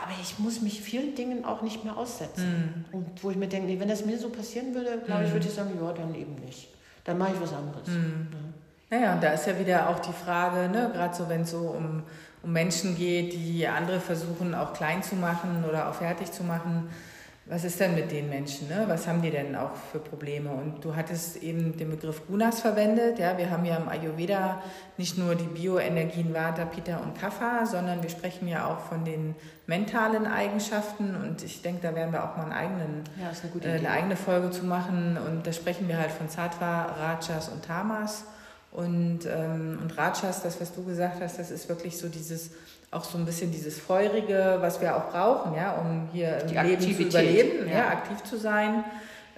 Aber 0.02 0.12
ich 0.20 0.38
muss 0.38 0.60
mich 0.60 0.82
vielen 0.82 1.14
Dingen 1.14 1.46
auch 1.46 1.62
nicht 1.62 1.82
mehr 1.84 1.96
aussetzen. 1.96 2.84
Mm. 2.92 2.96
Und 2.96 3.24
wo 3.24 3.30
ich 3.30 3.36
mir 3.36 3.48
denke, 3.48 3.66
nee, 3.66 3.80
wenn 3.80 3.88
das 3.88 4.04
mir 4.04 4.18
so 4.18 4.28
passieren 4.28 4.74
würde, 4.74 4.98
glaube 5.06 5.24
ich, 5.24 5.30
mm. 5.30 5.32
würde 5.32 5.46
ich 5.46 5.54
sagen, 5.54 5.70
ja, 5.80 5.92
dann 5.92 6.14
eben 6.14 6.34
nicht. 6.44 6.68
dann 7.04 7.16
mache 7.16 7.32
ich 7.34 7.40
was 7.40 7.54
anderes. 7.54 7.88
Mhm. 7.88 8.28
Ja. 8.90 8.98
Naja, 8.98 9.14
und 9.14 9.22
da 9.22 9.32
ist 9.32 9.46
ja 9.46 9.58
wieder 9.58 9.88
auch 9.88 9.98
die 10.00 10.12
Frage, 10.12 10.68
ne, 10.68 10.90
gerade 10.92 11.14
so, 11.14 11.28
wenn 11.28 11.42
es 11.42 11.50
so 11.50 11.58
um, 11.58 12.02
um 12.42 12.52
Menschen 12.52 12.96
geht, 12.96 13.32
die 13.32 13.66
andere 13.66 13.98
versuchen 14.00 14.54
auch 14.54 14.74
klein 14.74 15.02
zu 15.02 15.16
machen 15.16 15.64
oder 15.68 15.88
auch 15.88 15.94
fertig 15.94 16.30
zu 16.30 16.44
machen, 16.44 16.88
was 17.48 17.62
ist 17.62 17.78
denn 17.78 17.94
mit 17.94 18.10
den 18.10 18.28
Menschen? 18.28 18.68
Ne? 18.68 18.84
Was 18.88 19.06
haben 19.06 19.22
die 19.22 19.30
denn 19.30 19.54
auch 19.54 19.70
für 19.92 20.00
Probleme? 20.00 20.50
Und 20.50 20.84
du 20.84 20.96
hattest 20.96 21.36
eben 21.44 21.76
den 21.76 21.90
Begriff 21.90 22.26
Gunas 22.26 22.60
verwendet. 22.60 23.20
Ja, 23.20 23.38
wir 23.38 23.50
haben 23.50 23.64
ja 23.64 23.76
im 23.76 23.88
Ayurveda 23.88 24.60
nicht 24.96 25.16
nur 25.16 25.36
die 25.36 25.44
Bioenergien 25.44 26.34
Vata, 26.34 26.64
Pitta 26.64 26.96
und 26.96 27.16
Kapha, 27.16 27.64
sondern 27.64 28.02
wir 28.02 28.10
sprechen 28.10 28.48
ja 28.48 28.66
auch 28.66 28.80
von 28.80 29.04
den 29.04 29.36
mentalen 29.68 30.26
Eigenschaften. 30.26 31.14
Und 31.14 31.44
ich 31.44 31.62
denke, 31.62 31.82
da 31.82 31.94
werden 31.94 32.12
wir 32.12 32.24
auch 32.24 32.36
mal 32.36 32.44
einen 32.44 32.52
eigenen, 32.52 33.04
ja, 33.20 33.30
eine, 33.30 33.64
äh, 33.64 33.78
eine, 33.78 33.90
eigene 33.90 34.16
Folge 34.16 34.50
zu 34.50 34.64
machen. 34.64 35.16
Und 35.16 35.46
da 35.46 35.52
sprechen 35.52 35.86
wir 35.86 35.98
halt 35.98 36.10
von 36.10 36.28
Sattva, 36.28 36.96
Rajas 36.98 37.48
und 37.48 37.64
Tamas. 37.64 38.24
Und, 38.72 39.20
ähm, 39.24 39.78
und 39.80 39.96
Rajas, 39.96 40.42
das, 40.42 40.60
was 40.60 40.74
du 40.74 40.84
gesagt 40.84 41.20
hast, 41.20 41.38
das 41.38 41.52
ist 41.52 41.68
wirklich 41.68 41.96
so 41.96 42.08
dieses 42.08 42.50
auch 42.90 43.04
so 43.04 43.18
ein 43.18 43.26
bisschen 43.26 43.50
dieses 43.50 43.78
Feurige, 43.78 44.58
was 44.60 44.80
wir 44.80 44.96
auch 44.96 45.10
brauchen, 45.10 45.54
ja, 45.54 45.72
um 45.72 46.08
hier 46.12 46.40
im 46.40 46.46
Die 46.48 46.54
Leben 46.54 46.80
zu 46.80 47.02
überleben, 47.02 47.68
ja. 47.68 47.74
ja. 47.74 47.88
aktiv 47.88 48.22
zu 48.22 48.38
sein. 48.38 48.84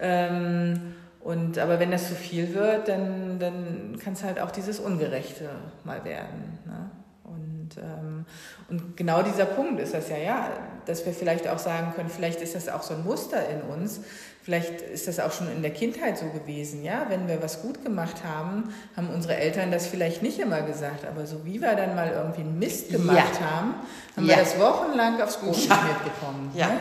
Ähm, 0.01 0.95
und 1.21 1.59
aber 1.59 1.81
wenn 1.81 1.91
das 1.91 2.09
zu 2.09 2.15
viel 2.15 2.55
wird, 2.55 2.89
dann, 2.89 3.39
dann 3.39 3.99
kann 4.03 4.13
es 4.13 4.23
halt 4.23 4.41
auch 4.41 4.51
dieses 4.51 4.79
Ungerechte 4.79 5.49
mal 5.85 6.05
werden. 6.05 6.59
Ne? 6.65 6.91
Und, 7.25 7.77
ähm, 7.77 8.25
und 8.71 8.97
genau 8.97 9.23
dieser 9.23 9.45
Punkt 9.45 9.81
ist 9.81 9.95
das 9.95 10.09
ja, 10.09 10.17
ja, 10.17 10.51
dass 10.87 11.05
wir 11.05 11.13
vielleicht 11.13 11.49
auch 11.49 11.59
sagen 11.59 11.93
können, 11.95 12.09
vielleicht 12.09 12.41
ist 12.41 12.55
das 12.55 12.69
auch 12.69 12.83
so 12.83 12.95
ein 12.95 13.05
Muster 13.05 13.47
in 13.49 13.63
uns, 13.63 14.01
Vielleicht 14.49 14.81
ist 14.81 15.07
das 15.07 15.21
auch 15.21 15.31
schon 15.31 15.53
in 15.53 15.61
der 15.61 15.73
Kindheit 15.73 16.17
so 16.17 16.25
gewesen, 16.31 16.83
ja. 16.83 17.05
Wenn 17.11 17.29
wir 17.29 17.43
was 17.43 17.61
gut 17.61 17.85
gemacht 17.85 18.25
haben, 18.25 18.73
haben 18.97 19.11
unsere 19.11 19.37
Eltern 19.37 19.71
das 19.71 19.87
vielleicht 19.87 20.23
nicht 20.23 20.39
immer 20.39 20.63
gesagt, 20.63 21.05
aber 21.05 21.27
so 21.27 21.45
wie 21.45 21.61
wir 21.61 21.75
dann 21.75 21.95
mal 21.95 22.11
irgendwie 22.11 22.41
einen 22.41 22.59
Mist 22.59 22.89
gemacht 22.89 23.39
ja. 23.43 23.51
haben, 23.51 23.75
haben 24.17 24.27
ja. 24.27 24.29
wir 24.29 24.37
das 24.37 24.59
wochenlang 24.59 25.21
aufs 25.21 25.37
Brot 25.37 25.69
ja. 25.69 25.79
mitbekommen. 25.83 26.51
Ja, 26.55 26.69
ne? 26.69 26.81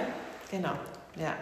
genau, 0.49 0.71
ja. 1.17 1.34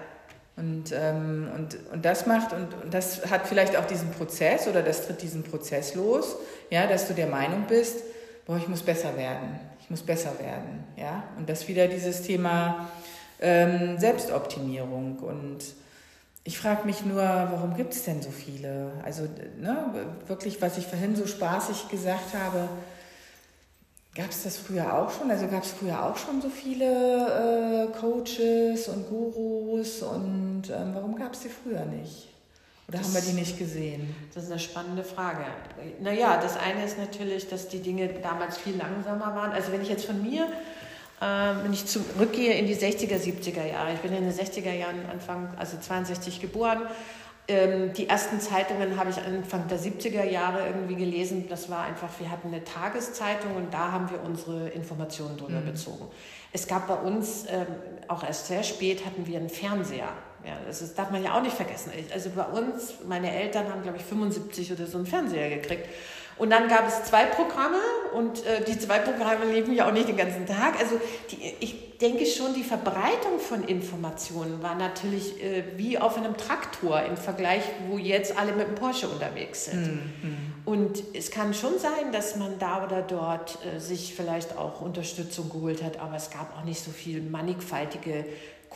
Und, 0.57 0.91
ähm, 0.93 1.47
und, 1.55 1.77
und 1.93 2.03
das 2.03 2.25
macht, 2.25 2.53
und, 2.53 2.73
und 2.83 2.91
das 2.91 3.29
hat 3.29 3.45
vielleicht 3.45 3.77
auch 3.77 3.85
diesen 3.85 4.09
Prozess 4.09 4.67
oder 4.67 4.81
das 4.81 5.05
tritt 5.05 5.21
diesen 5.21 5.43
Prozess 5.43 5.93
los, 5.93 6.37
ja, 6.71 6.87
dass 6.87 7.07
du 7.07 7.13
der 7.13 7.27
Meinung 7.27 7.65
bist, 7.67 7.99
boah, 8.47 8.57
ich 8.57 8.67
muss 8.67 8.81
besser 8.81 9.15
werden, 9.15 9.59
ich 9.79 9.91
muss 9.91 10.01
besser 10.01 10.31
werden, 10.39 10.85
ja. 10.97 11.23
Und 11.37 11.47
das 11.47 11.67
wieder 11.67 11.87
dieses 11.87 12.23
Thema 12.23 12.89
ähm, 13.39 13.99
Selbstoptimierung 13.99 15.19
und 15.19 15.59
ich 16.47 16.59
frage 16.59 16.85
mich 16.85 17.03
nur, 17.03 17.23
warum 17.23 17.75
gibt 17.75 17.93
es 17.93 18.03
denn 18.03 18.21
so 18.21 18.29
viele? 18.29 18.91
Also 19.03 19.23
ne, 19.59 20.07
wirklich, 20.27 20.61
was 20.61 20.77
ich 20.77 20.85
vorhin 20.85 21.15
so 21.15 21.25
spaßig 21.25 21.89
gesagt 21.89 22.35
habe, 22.35 22.69
gab 24.13 24.29
es 24.29 24.43
das 24.43 24.57
früher 24.57 24.93
auch 24.93 25.11
schon? 25.11 25.31
Also 25.31 25.47
gab 25.47 25.63
es 25.63 25.71
früher 25.71 26.05
auch 26.05 26.15
schon 26.17 26.43
so 26.43 26.49
viele 26.49 27.87
äh, 27.89 27.99
Coaches 27.99 28.87
und 28.89 29.09
Gurus 29.09 30.03
und 30.03 30.69
ähm, 30.69 30.91
warum 30.93 31.15
gab 31.15 31.33
es 31.33 31.39
die 31.39 31.49
früher 31.49 31.83
nicht? 31.85 32.29
Oder 32.87 32.99
das, 32.99 33.07
haben 33.07 33.15
wir 33.15 33.21
die 33.21 33.39
nicht 33.39 33.57
gesehen? 33.57 34.15
Das 34.35 34.43
ist 34.43 34.51
eine 34.51 34.59
spannende 34.59 35.03
Frage. 35.03 35.45
Naja, 35.99 36.39
das 36.39 36.55
eine 36.57 36.85
ist 36.85 36.99
natürlich, 36.99 37.49
dass 37.49 37.69
die 37.69 37.79
Dinge 37.79 38.07
damals 38.21 38.59
viel 38.59 38.77
langsamer 38.77 39.35
waren. 39.35 39.51
Also 39.51 39.71
wenn 39.71 39.81
ich 39.81 39.89
jetzt 39.89 40.05
von 40.05 40.21
mir 40.21 40.47
wenn 41.19 41.73
ich 41.73 41.85
zurückgehe 41.85 42.53
in 42.53 42.67
die 42.67 42.75
60er, 42.75 43.17
70er 43.17 43.65
Jahre. 43.65 43.93
Ich 43.93 43.99
bin 43.99 44.13
in 44.13 44.23
den 44.23 44.33
60er 44.33 44.73
Jahren, 44.73 45.05
Anfang, 45.09 45.53
also 45.57 45.77
62 45.77 46.41
geboren. 46.41 46.81
Ähm, 47.47 47.93
die 47.93 48.09
ersten 48.09 48.39
Zeitungen 48.39 48.97
habe 48.97 49.11
ich 49.11 49.17
Anfang 49.17 49.67
der 49.67 49.79
70er 49.79 50.23
Jahre 50.23 50.65
irgendwie 50.65 50.95
gelesen. 50.95 51.45
Das 51.47 51.69
war 51.69 51.83
einfach, 51.83 52.09
wir 52.19 52.31
hatten 52.31 52.47
eine 52.47 52.63
Tageszeitung 52.63 53.55
und 53.55 53.71
da 53.71 53.91
haben 53.91 54.09
wir 54.09 54.23
unsere 54.23 54.69
Informationen 54.69 55.37
drüber 55.37 55.59
mhm. 55.59 55.65
bezogen. 55.65 56.07
Es 56.51 56.67
gab 56.67 56.87
bei 56.87 56.95
uns, 56.95 57.45
ähm, 57.49 57.67
auch 58.07 58.23
erst 58.23 58.47
sehr 58.47 58.63
spät, 58.63 59.05
hatten 59.05 59.27
wir 59.27 59.37
einen 59.37 59.49
Fernseher. 59.49 60.09
Ja, 60.43 60.57
das 60.65 60.81
ist, 60.81 60.97
darf 60.97 61.11
man 61.11 61.23
ja 61.23 61.37
auch 61.37 61.41
nicht 61.41 61.55
vergessen. 61.55 61.91
Also 62.13 62.29
bei 62.31 62.45
uns, 62.45 62.95
meine 63.07 63.31
Eltern 63.31 63.69
haben, 63.69 63.83
glaube 63.83 63.97
ich, 63.97 64.03
75 64.03 64.71
oder 64.71 64.87
so 64.87 64.97
einen 64.97 65.07
Fernseher 65.07 65.49
gekriegt. 65.49 65.87
Und 66.37 66.49
dann 66.49 66.67
gab 66.67 66.87
es 66.87 67.05
zwei 67.05 67.25
Programme 67.25 67.79
und 68.13 68.45
äh, 68.45 68.63
die 68.65 68.77
zwei 68.77 68.99
Programme 68.99 69.45
liefen 69.45 69.73
ja 69.73 69.87
auch 69.87 69.93
nicht 69.93 70.09
den 70.09 70.17
ganzen 70.17 70.45
Tag. 70.45 70.79
Also 70.79 70.99
die, 71.31 71.53
ich 71.61 71.97
denke 71.97 72.25
schon, 72.25 72.53
die 72.53 72.63
Verbreitung 72.63 73.39
von 73.39 73.63
Informationen 73.63 74.61
war 74.61 74.75
natürlich 74.75 75.41
äh, 75.41 75.63
wie 75.77 75.97
auf 75.97 76.17
einem 76.17 76.35
Traktor 76.35 77.01
im 77.03 77.15
Vergleich, 77.15 77.63
wo 77.89 77.97
jetzt 77.97 78.37
alle 78.37 78.51
mit 78.51 78.67
dem 78.67 78.75
Porsche 78.75 79.07
unterwegs 79.07 79.65
sind. 79.65 79.85
Mhm. 79.85 80.37
Und 80.65 81.03
es 81.13 81.31
kann 81.31 81.53
schon 81.53 81.79
sein, 81.79 82.11
dass 82.11 82.35
man 82.35 82.59
da 82.59 82.83
oder 82.83 83.01
dort 83.01 83.57
äh, 83.65 83.79
sich 83.79 84.13
vielleicht 84.13 84.57
auch 84.57 84.81
Unterstützung 84.81 85.49
geholt 85.49 85.83
hat, 85.83 85.99
aber 85.99 86.17
es 86.17 86.31
gab 86.31 86.57
auch 86.57 86.65
nicht 86.65 86.83
so 86.83 86.91
viel 86.91 87.21
mannigfaltige 87.21 88.25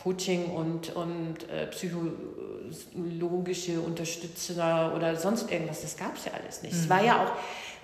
Coaching 0.02 0.46
und, 0.46 0.96
und 0.96 1.48
äh, 1.50 1.66
psychologische 1.66 3.80
Unterstützer 3.80 4.94
oder 4.94 5.16
sonst 5.16 5.50
irgendwas. 5.50 5.82
Das 5.82 5.96
gab 5.96 6.16
es 6.16 6.24
ja 6.24 6.32
alles 6.32 6.62
nicht. 6.62 6.74
Mhm. 6.74 6.80
Es 6.80 6.88
war 6.88 7.04
ja 7.04 7.24
auch 7.24 7.32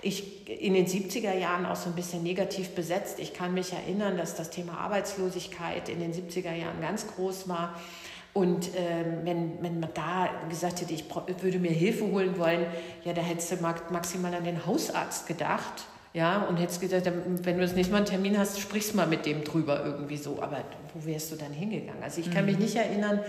ich, 0.01 0.49
in 0.49 0.73
den 0.73 0.87
70er 0.87 1.37
Jahren 1.37 1.65
auch 1.65 1.75
so 1.75 1.89
ein 1.89 1.95
bisschen 1.95 2.23
negativ 2.23 2.69
besetzt. 2.69 3.19
Ich 3.19 3.33
kann 3.33 3.53
mich 3.53 3.73
erinnern, 3.73 4.15
dass 4.17 4.35
das 4.35 4.49
Thema 4.49 4.77
Arbeitslosigkeit 4.79 5.89
in 5.89 5.99
den 5.99 6.13
70er 6.13 6.53
Jahren 6.53 6.79
ganz 6.81 7.07
groß 7.07 7.49
war. 7.49 7.75
Und 8.33 8.69
ähm, 8.75 9.19
wenn, 9.23 9.63
wenn 9.63 9.79
man 9.79 9.89
da 9.93 10.29
gesagt 10.49 10.81
hätte, 10.81 10.93
ich 10.93 11.05
würde 11.41 11.59
mir 11.59 11.71
Hilfe 11.71 12.05
holen 12.05 12.37
wollen, 12.37 12.65
ja, 13.03 13.13
da 13.13 13.21
hättest 13.21 13.51
du 13.51 13.55
maximal 13.57 14.33
an 14.35 14.43
den 14.43 14.65
Hausarzt 14.65 15.27
gedacht 15.27 15.85
ja, 16.17 16.41
und 16.41 16.57
hättest 16.57 16.81
gesagt, 16.81 17.05
wenn 17.05 17.55
du 17.57 17.61
das 17.61 17.75
nächste 17.75 17.91
Mal 17.91 17.99
einen 17.99 18.07
Termin 18.07 18.39
hast, 18.39 18.59
sprichst 18.59 18.95
mal 18.95 19.05
mit 19.05 19.27
dem 19.27 19.43
drüber 19.43 19.85
irgendwie 19.85 20.17
so. 20.17 20.41
Aber 20.41 20.63
wo 20.95 21.05
wärst 21.05 21.31
du 21.31 21.35
dann 21.35 21.53
hingegangen? 21.53 22.01
Also 22.01 22.21
ich 22.21 22.31
kann 22.31 22.43
mhm. 22.43 22.53
mich 22.53 22.59
nicht 22.59 22.75
erinnern, 22.75 23.19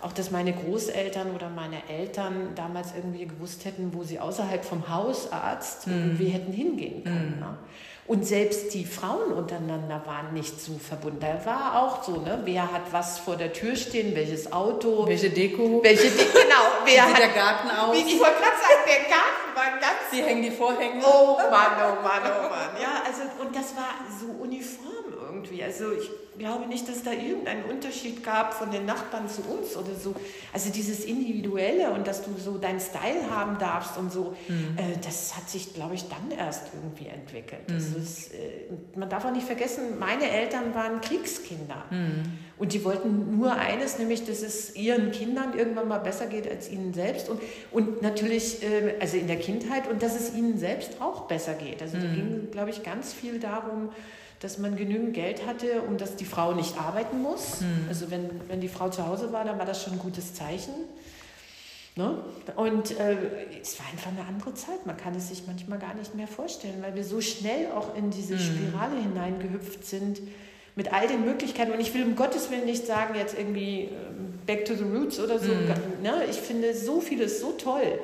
auch 0.00 0.12
dass 0.12 0.32
meine 0.32 0.52
Großeltern 0.52 1.30
oder 1.30 1.48
meine 1.48 1.88
Eltern 1.88 2.48
damals 2.56 2.92
irgendwie 2.96 3.26
gewusst 3.26 3.64
hätten, 3.64 3.94
wo 3.94 4.02
sie 4.02 4.18
außerhalb 4.18 4.64
vom 4.64 4.88
Hausarzt 4.88 5.86
mhm. 5.86 5.92
irgendwie 5.92 6.26
hätten 6.26 6.52
hingehen 6.52 7.04
können. 7.04 7.34
Mhm. 7.36 7.40
Ne? 7.40 7.58
Und 8.06 8.26
selbst 8.26 8.74
die 8.74 8.84
Frauen 8.84 9.32
untereinander 9.32 10.02
waren 10.04 10.34
nicht 10.34 10.60
so 10.60 10.78
verbunden. 10.78 11.20
Da 11.20 11.46
war 11.46 11.82
auch 11.82 12.02
so, 12.02 12.20
ne? 12.20 12.38
Wer 12.44 12.70
hat 12.70 12.92
was 12.92 13.18
vor 13.18 13.36
der 13.36 13.52
Tür 13.54 13.76
stehen, 13.76 14.14
welches 14.14 14.52
Auto. 14.52 15.06
Welche 15.08 15.30
Deko. 15.30 15.80
Welche 15.82 16.10
Deko, 16.10 16.38
genau. 16.38 16.64
Wer 16.84 17.06
hat, 17.06 17.18
der 17.18 17.28
Garten 17.28 17.70
aus. 17.70 17.96
Wie, 17.96 18.00
ich 18.00 18.20
wollte 18.20 18.34
gerade 18.34 18.56
sagen, 18.60 18.82
der 18.86 19.00
Garten 19.08 19.54
war 19.54 19.80
ganz... 19.80 20.10
Sie 20.10 20.22
hängen 20.22 20.42
die 20.42 20.50
Vorhänge. 20.50 21.02
Oh 21.02 21.38
Mann, 21.50 21.72
oh 21.78 22.02
Mann, 22.02 22.22
oh 22.24 22.50
Mann. 22.50 22.76
Ja, 22.80 23.02
also, 23.06 23.22
und 23.42 23.56
das 23.56 23.74
war 23.74 23.94
so 24.20 24.26
uniform 24.42 25.14
irgendwie. 25.26 25.62
Also 25.64 25.92
ich 25.92 26.10
glaube 26.38 26.66
nicht, 26.66 26.88
dass 26.88 27.02
da 27.02 27.12
irgendeinen 27.12 27.64
Unterschied 27.64 28.24
gab 28.24 28.54
von 28.54 28.70
den 28.70 28.86
Nachbarn 28.86 29.28
zu 29.28 29.42
uns 29.42 29.76
oder 29.76 29.94
so. 29.94 30.14
Also 30.52 30.70
dieses 30.70 31.04
Individuelle 31.04 31.90
und 31.90 32.06
dass 32.06 32.22
du 32.22 32.30
so 32.36 32.58
deinen 32.58 32.80
Style 32.80 33.30
haben 33.30 33.58
darfst 33.58 33.96
und 33.96 34.12
so, 34.12 34.34
mhm. 34.48 34.76
äh, 34.76 34.96
das 35.02 35.36
hat 35.36 35.48
sich, 35.48 35.74
glaube 35.74 35.94
ich, 35.94 36.08
dann 36.08 36.36
erst 36.36 36.70
irgendwie 36.74 37.06
entwickelt. 37.06 37.68
Mhm. 37.68 37.76
Ist, 37.76 38.32
äh, 38.32 38.38
man 38.96 39.08
darf 39.08 39.24
auch 39.24 39.32
nicht 39.32 39.46
vergessen, 39.46 39.98
meine 39.98 40.28
Eltern 40.30 40.74
waren 40.74 41.00
Kriegskinder. 41.00 41.84
Mhm. 41.90 42.24
Und 42.56 42.72
die 42.72 42.84
wollten 42.84 43.36
nur 43.36 43.52
eines, 43.52 43.98
nämlich, 43.98 44.24
dass 44.26 44.42
es 44.42 44.76
ihren 44.76 45.10
Kindern 45.10 45.58
irgendwann 45.58 45.88
mal 45.88 45.98
besser 45.98 46.26
geht 46.26 46.48
als 46.48 46.70
ihnen 46.70 46.94
selbst. 46.94 47.28
Und, 47.28 47.40
und 47.72 48.02
natürlich, 48.02 48.62
äh, 48.62 48.94
also 49.00 49.16
in 49.16 49.26
der 49.26 49.38
Kindheit, 49.38 49.88
und 49.90 50.02
dass 50.02 50.14
es 50.14 50.34
ihnen 50.34 50.58
selbst 50.58 51.00
auch 51.00 51.22
besser 51.22 51.54
geht. 51.54 51.82
Also 51.82 51.96
da 51.96 52.04
mhm. 52.04 52.14
ging, 52.14 52.50
glaube 52.50 52.70
ich, 52.70 52.82
ganz 52.82 53.12
viel 53.12 53.40
darum, 53.40 53.90
dass 54.44 54.58
man 54.58 54.76
genügend 54.76 55.14
Geld 55.14 55.46
hatte 55.46 55.80
und 55.80 56.02
dass 56.02 56.16
die 56.16 56.26
Frau 56.26 56.52
nicht 56.52 56.78
arbeiten 56.78 57.22
muss. 57.22 57.62
Mhm. 57.62 57.88
Also 57.88 58.10
wenn, 58.10 58.28
wenn 58.46 58.60
die 58.60 58.68
Frau 58.68 58.90
zu 58.90 59.06
Hause 59.06 59.32
war, 59.32 59.42
dann 59.42 59.58
war 59.58 59.64
das 59.64 59.82
schon 59.82 59.94
ein 59.94 59.98
gutes 59.98 60.34
Zeichen. 60.34 60.74
Ne? 61.96 62.18
Und 62.54 62.98
äh, 63.00 63.16
es 63.62 63.78
war 63.78 63.86
einfach 63.90 64.10
eine 64.10 64.26
andere 64.28 64.52
Zeit. 64.52 64.84
Man 64.84 64.98
kann 64.98 65.14
es 65.14 65.30
sich 65.30 65.44
manchmal 65.46 65.78
gar 65.78 65.94
nicht 65.94 66.14
mehr 66.14 66.26
vorstellen, 66.26 66.82
weil 66.82 66.94
wir 66.94 67.04
so 67.04 67.22
schnell 67.22 67.72
auch 67.72 67.96
in 67.96 68.10
diese 68.10 68.34
mhm. 68.34 68.38
Spirale 68.38 69.00
hineingehüpft 69.00 69.86
sind 69.86 70.20
mit 70.76 70.92
all 70.92 71.08
den 71.08 71.24
Möglichkeiten. 71.24 71.72
Und 71.72 71.80
ich 71.80 71.94
will 71.94 72.04
um 72.04 72.14
Gottes 72.14 72.50
Willen 72.50 72.66
nicht 72.66 72.84
sagen, 72.84 73.14
jetzt 73.14 73.38
irgendwie 73.38 73.84
ähm, 73.84 74.40
back 74.44 74.66
to 74.66 74.74
the 74.74 74.84
roots 74.84 75.18
oder 75.18 75.38
so. 75.38 75.54
Mhm. 75.54 76.02
Ne? 76.02 76.24
Ich 76.28 76.36
finde 76.36 76.74
so 76.74 77.00
vieles 77.00 77.40
so 77.40 77.52
toll. 77.52 77.98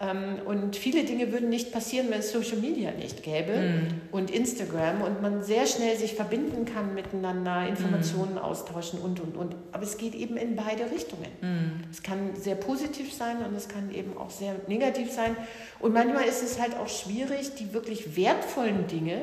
Ähm, 0.00 0.38
und 0.46 0.76
viele 0.76 1.04
Dinge 1.04 1.32
würden 1.32 1.48
nicht 1.48 1.72
passieren, 1.72 2.08
wenn 2.10 2.20
es 2.20 2.32
Social 2.32 2.56
Media 2.56 2.90
nicht 2.92 3.22
gäbe 3.22 3.52
mm. 3.52 4.14
und 4.14 4.30
Instagram 4.30 5.02
und 5.02 5.22
man 5.22 5.42
sehr 5.42 5.66
schnell 5.66 5.96
sich 5.96 6.14
verbinden 6.14 6.64
kann 6.64 6.94
miteinander, 6.94 7.68
Informationen 7.68 8.34
mm. 8.34 8.38
austauschen 8.38 9.00
und, 9.00 9.20
und, 9.20 9.36
und. 9.36 9.54
Aber 9.70 9.82
es 9.82 9.98
geht 9.98 10.14
eben 10.14 10.36
in 10.36 10.56
beide 10.56 10.90
Richtungen. 10.90 11.28
Mm. 11.40 11.90
Es 11.90 12.02
kann 12.02 12.34
sehr 12.36 12.54
positiv 12.54 13.12
sein 13.12 13.44
und 13.44 13.54
es 13.54 13.68
kann 13.68 13.94
eben 13.94 14.16
auch 14.16 14.30
sehr 14.30 14.54
negativ 14.66 15.12
sein. 15.12 15.36
Und 15.78 15.92
manchmal 15.92 16.24
ist 16.24 16.42
es 16.42 16.60
halt 16.60 16.74
auch 16.76 16.88
schwierig, 16.88 17.54
die 17.54 17.72
wirklich 17.72 18.16
wertvollen 18.16 18.86
Dinge 18.86 19.18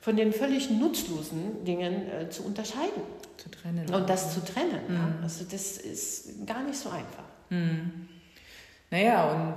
von 0.00 0.16
den 0.16 0.32
völlig 0.32 0.70
nutzlosen 0.70 1.64
Dingen 1.64 2.08
äh, 2.08 2.30
zu 2.30 2.44
unterscheiden. 2.44 3.02
Zu 3.36 3.50
trennen. 3.50 3.92
Und 3.92 4.08
das 4.08 4.32
zu 4.32 4.44
trennen. 4.44 4.80
Ja. 4.88 5.14
Also 5.22 5.44
das 5.50 5.78
ist 5.78 6.46
gar 6.46 6.62
nicht 6.62 6.78
so 6.78 6.88
einfach. 6.88 7.24
Naja, 8.90 9.30
und 9.30 9.56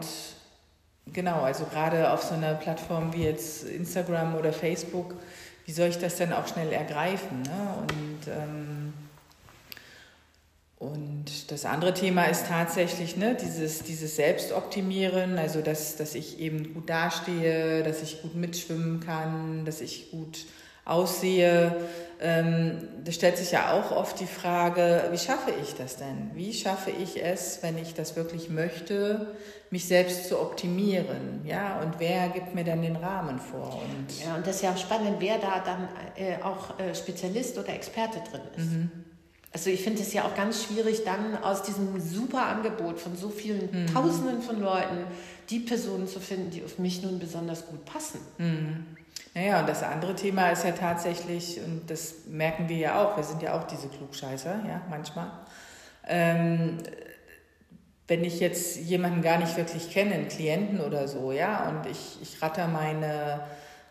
genau, 1.13 1.41
also 1.41 1.65
gerade 1.65 2.11
auf 2.11 2.23
so 2.23 2.33
einer 2.33 2.53
Plattform 2.55 3.13
wie 3.13 3.23
jetzt 3.23 3.63
Instagram 3.63 4.35
oder 4.35 4.53
Facebook, 4.53 5.15
wie 5.65 5.71
soll 5.71 5.89
ich 5.89 5.97
das 5.97 6.15
denn 6.15 6.33
auch 6.33 6.47
schnell 6.47 6.71
ergreifen? 6.71 7.43
Ne? 7.43 7.75
Und, 7.81 8.27
ähm, 8.27 8.93
und 10.79 11.51
das 11.51 11.65
andere 11.65 11.93
Thema 11.93 12.25
ist 12.25 12.47
tatsächlich 12.47 13.17
ne, 13.17 13.35
dieses, 13.35 13.83
dieses 13.83 14.15
Selbstoptimieren, 14.15 15.37
also 15.37 15.61
dass, 15.61 15.97
dass 15.97 16.15
ich 16.15 16.39
eben 16.39 16.73
gut 16.73 16.89
dastehe, 16.89 17.83
dass 17.83 18.01
ich 18.01 18.21
gut 18.21 18.35
mitschwimmen 18.35 18.99
kann, 19.01 19.65
dass 19.65 19.81
ich 19.81 20.09
gut 20.11 20.45
aussehe. 20.85 21.75
Ähm, 22.21 22.89
da 23.05 23.11
stellt 23.13 23.37
sich 23.37 23.51
ja 23.51 23.71
auch 23.71 23.91
oft 23.91 24.19
die 24.19 24.27
Frage, 24.27 25.07
wie 25.11 25.17
schaffe 25.17 25.51
ich 25.61 25.75
das 25.75 25.95
denn? 25.95 26.31
Wie 26.33 26.53
schaffe 26.53 26.91
ich 26.91 27.23
es, 27.23 27.59
wenn 27.61 27.77
ich 27.77 27.93
das 27.93 28.17
wirklich 28.17 28.49
möchte, 28.49 29.35
mich 29.71 29.87
selbst 29.87 30.27
zu 30.27 30.39
optimieren? 30.39 31.41
Ja, 31.45 31.79
und 31.79 31.99
wer 31.99 32.27
gibt 32.29 32.55
mir 32.55 32.65
dann 32.65 32.81
den 32.81 32.97
Rahmen 32.97 33.39
vor? 33.39 33.81
Und 33.81 34.25
ja, 34.25 34.35
und 34.35 34.45
das 34.45 34.57
ist 34.57 34.63
ja 34.63 34.71
auch 34.71 34.77
spannend, 34.77 35.17
wer 35.19 35.37
da 35.37 35.59
dann 35.59 35.87
äh, 36.17 36.43
auch 36.43 36.77
äh, 36.77 36.93
Spezialist 36.93 37.57
oder 37.57 37.69
Experte 37.69 38.19
drin 38.29 38.41
ist. 38.57 38.71
Mhm. 38.71 38.91
Also 39.51 39.69
ich 39.69 39.81
finde 39.81 40.01
es 40.01 40.13
ja 40.13 40.25
auch 40.25 40.35
ganz 40.35 40.63
schwierig, 40.63 41.03
dann 41.05 41.41
aus 41.41 41.63
diesem 41.63 41.99
super 41.99 42.45
Angebot 42.45 42.99
von 42.99 43.15
so 43.15 43.29
vielen 43.29 43.69
mhm. 43.71 43.93
Tausenden 43.93 44.41
von 44.41 44.61
Leuten 44.61 45.05
die 45.49 45.59
Personen 45.59 46.07
zu 46.07 46.19
finden, 46.19 46.51
die 46.51 46.63
auf 46.63 46.77
mich 46.77 47.01
nun 47.01 47.17
besonders 47.17 47.65
gut 47.65 47.83
passen. 47.85 48.19
Mhm. 48.37 48.85
Naja, 49.35 49.59
und 49.59 49.69
das 49.69 49.83
andere 49.83 50.15
Thema 50.15 50.49
ist 50.49 50.63
ja 50.63 50.71
tatsächlich, 50.71 51.59
und 51.63 51.89
das 51.89 52.25
merken 52.27 52.67
wir 52.67 52.77
ja 52.77 53.01
auch, 53.01 53.15
wir 53.15 53.23
sind 53.23 53.41
ja 53.41 53.57
auch 53.57 53.65
diese 53.65 53.87
Klugscheißer, 53.87 54.61
ja, 54.67 54.81
manchmal. 54.89 55.31
Ähm, 56.07 56.77
wenn 58.07 58.23
ich 58.23 58.39
jetzt 58.39 58.77
jemanden 58.77 59.21
gar 59.21 59.37
nicht 59.37 59.55
wirklich 59.55 59.91
kenne, 59.91 60.15
einen 60.15 60.27
Klienten 60.27 60.81
oder 60.81 61.07
so, 61.07 61.31
ja, 61.31 61.69
und 61.69 61.89
ich, 61.89 62.17
ich 62.23 62.41
ratter 62.41 62.67
meine, 62.67 63.41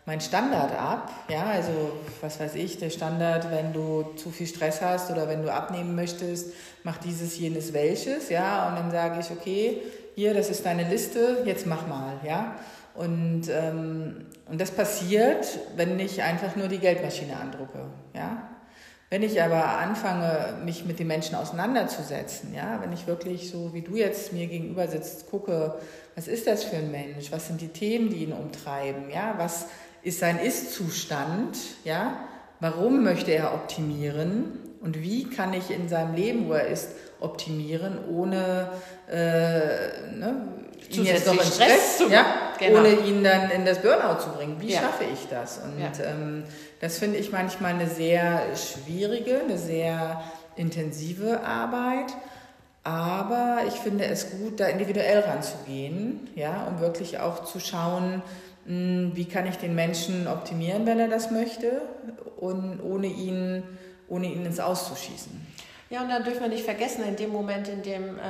mein 0.05 0.19
Standard 0.19 0.77
ab, 0.77 1.09
ja, 1.29 1.45
also 1.45 1.71
was 2.19 2.37
weiß 2.37 2.55
ich, 2.55 2.77
der 2.77 2.89
Standard, 2.89 3.49
wenn 3.49 3.71
du 3.71 4.03
zu 4.17 4.31
viel 4.31 4.47
Stress 4.47 4.81
hast 4.81 5.09
oder 5.09 5.29
wenn 5.29 5.41
du 5.41 5.53
abnehmen 5.53 5.95
möchtest, 5.95 6.51
mach 6.83 6.97
dieses, 6.97 7.39
jenes, 7.39 7.71
welches, 7.71 8.29
ja, 8.29 8.67
und 8.67 8.75
dann 8.75 8.91
sage 8.91 9.21
ich, 9.21 9.31
okay, 9.31 9.81
hier, 10.15 10.33
das 10.33 10.49
ist 10.49 10.65
deine 10.65 10.89
Liste, 10.89 11.43
jetzt 11.45 11.65
mach 11.65 11.87
mal, 11.87 12.19
ja. 12.25 12.55
Und, 12.95 13.43
ähm, 13.49 14.25
und 14.45 14.59
das 14.59 14.71
passiert, 14.71 15.59
wenn 15.75 15.99
ich 15.99 16.21
einfach 16.21 16.55
nur 16.55 16.67
die 16.67 16.79
Geldmaschine 16.79 17.37
andrucke. 17.37 17.85
Ja? 18.13 18.49
Wenn 19.09 19.23
ich 19.23 19.41
aber 19.41 19.79
anfange, 19.79 20.57
mich 20.63 20.85
mit 20.85 20.99
den 20.99 21.07
Menschen 21.07 21.35
auseinanderzusetzen, 21.35 22.53
ja, 22.53 22.79
wenn 22.81 22.93
ich 22.93 23.07
wirklich 23.07 23.49
so 23.49 23.73
wie 23.73 23.81
du 23.81 23.95
jetzt 23.95 24.33
mir 24.33 24.45
gegenüber 24.45 24.87
sitzt, 24.87 25.31
gucke, 25.31 25.79
was 26.15 26.27
ist 26.27 26.45
das 26.45 26.63
für 26.63 26.75
ein 26.75 26.91
Mensch, 26.91 27.31
was 27.31 27.47
sind 27.47 27.59
die 27.59 27.69
Themen, 27.69 28.11
die 28.11 28.23
ihn 28.23 28.33
umtreiben, 28.33 29.09
ja, 29.09 29.33
was 29.37 29.65
ist 30.03 30.19
sein 30.19 30.39
Ist-Zustand, 30.39 31.57
ja, 31.85 32.19
warum 32.59 33.03
möchte 33.03 33.31
er 33.31 33.53
optimieren? 33.55 34.59
Und 34.79 35.01
wie 35.01 35.23
kann 35.27 35.53
ich 35.53 35.71
in 35.71 35.89
seinem 35.89 36.13
Leben, 36.13 36.47
wo 36.47 36.53
er 36.53 36.67
ist, 36.67 36.89
optimieren, 37.19 37.97
ohne 38.09 38.69
äh, 39.09 40.11
ne, 40.11 40.47
jetzt 40.89 41.27
noch 41.27 41.33
in 41.33 41.39
Stress, 41.39 41.55
Stress 41.55 41.97
zu, 41.97 42.09
ja, 42.09 42.25
genau. 42.57 42.79
ohne 42.79 42.89
ihn 42.89 43.23
dann 43.23 43.51
in 43.51 43.65
das 43.65 43.81
Burnout 43.81 44.21
zu 44.21 44.29
bringen. 44.29 44.57
Wie 44.59 44.71
ja. 44.71 44.81
schaffe 44.81 45.03
ich 45.11 45.27
das? 45.29 45.59
Und 45.59 45.79
ja. 45.79 45.91
ähm, 46.05 46.43
das 46.79 46.97
finde 46.97 47.17
ich 47.17 47.31
manchmal 47.31 47.73
eine 47.73 47.87
sehr 47.87 48.41
schwierige, 48.55 49.41
eine 49.41 49.57
sehr 49.57 50.21
intensive 50.55 51.41
Arbeit. 51.41 52.13
Aber 52.83 53.59
ich 53.67 53.75
finde 53.75 54.05
es 54.05 54.31
gut, 54.31 54.59
da 54.59 54.67
individuell 54.67 55.19
ranzugehen, 55.19 56.29
ja, 56.35 56.63
um 56.63 56.79
wirklich 56.79 57.19
auch 57.19 57.43
zu 57.43 57.59
schauen, 57.59 58.21
hm, 58.65 59.11
wie 59.15 59.25
kann 59.25 59.47
ich 59.47 59.57
den 59.57 59.75
Menschen 59.75 60.27
optimieren, 60.27 60.85
wenn 60.85 60.99
er 60.99 61.07
das 61.09 61.31
möchte, 61.31 61.81
und 62.37 62.79
ohne 62.81 63.07
ihn, 63.07 63.63
ohne 64.07 64.27
ihn 64.27 64.45
ins 64.45 64.59
Auszuschießen. 64.59 65.45
Ja, 65.89 66.03
und 66.03 66.09
da 66.09 66.19
dürfen 66.19 66.41
wir 66.41 66.49
nicht 66.49 66.65
vergessen, 66.65 67.03
in 67.03 67.15
dem 67.15 67.31
Moment, 67.31 67.67
in 67.67 67.81
dem 67.81 68.19
äh, 68.19 68.21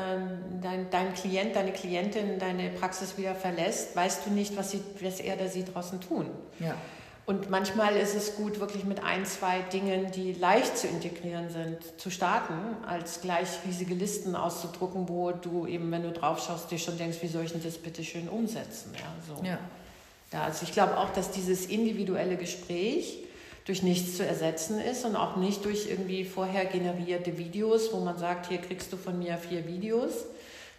dein, 0.62 0.89
dein 0.89 1.13
Klient, 1.13 1.56
deine 1.56 1.74
Klientin 1.74 2.39
deine 2.39 2.69
Praxis 2.69 3.17
wieder 3.17 3.36
verlässt, 3.36 3.95
weißt 3.95 4.26
du 4.26 4.32
nicht, 4.32 4.56
was, 4.56 4.72
sie, 4.72 4.82
was 5.02 5.19
er 5.19 5.36
oder 5.36 5.50
sie 5.50 5.65
draußen 5.65 6.00
tun. 6.00 6.28
Ja. 6.60 6.76
Und 7.26 7.52
manchmal 7.52 7.95
ist 7.95 8.15
es 8.15 8.38
gut, 8.38 8.60
wirklich 8.60 8.86
mit 8.86 9.04
ein, 9.04 9.24
zwei 9.26 9.60
Dingen, 9.62 10.10
die 10.12 10.34
leicht 10.34 10.78
zu 10.78 10.88
integrieren 10.88 11.50
sind, 11.50 11.78
zu 12.00 12.10
starten, 12.10 12.54
als 12.88 13.22
gleich 13.22 13.50
riesige 13.67 13.93
Listen 13.93 14.36
auszudrucken, 14.36 15.08
wo 15.10 15.32
du 15.32 15.67
eben, 15.67 15.91
wenn 15.91 16.02
du 16.02 16.12
drauf 16.12 16.43
schaust, 16.43 16.72
dir 16.72 16.80
schon 16.80 16.98
denkst, 16.98 17.17
wie 17.22 17.28
soll 17.28 17.43
ich 17.43 17.52
denn 17.52 17.62
das 17.62 17.78
bitte 17.78 18.04
schön 18.04 18.30
umsetzen? 18.30 18.93
Ja, 18.95 19.36
so. 19.36 19.43
ja. 19.43 19.60
Ja, 20.32 20.43
also 20.43 20.63
ich 20.63 20.72
glaube 20.72 20.98
auch, 20.98 21.10
dass 21.10 21.32
dieses 21.32 21.65
individuelle 21.65 22.36
Gespräch 22.36 23.24
durch 23.69 23.84
nichts 23.84 24.17
zu 24.17 24.25
ersetzen 24.25 24.79
ist 24.79 25.05
und 25.05 25.15
auch 25.15 25.36
nicht 25.36 25.63
durch 25.63 25.88
irgendwie 25.88 26.25
vorher 26.25 26.65
generierte 26.65 27.38
Videos, 27.38 27.93
wo 27.93 27.99
man 27.99 28.17
sagt, 28.17 28.47
hier 28.47 28.58
kriegst 28.58 28.91
du 28.91 28.97
von 28.97 29.19
mir 29.19 29.38
vier 29.38 29.67
Videos 29.67 30.25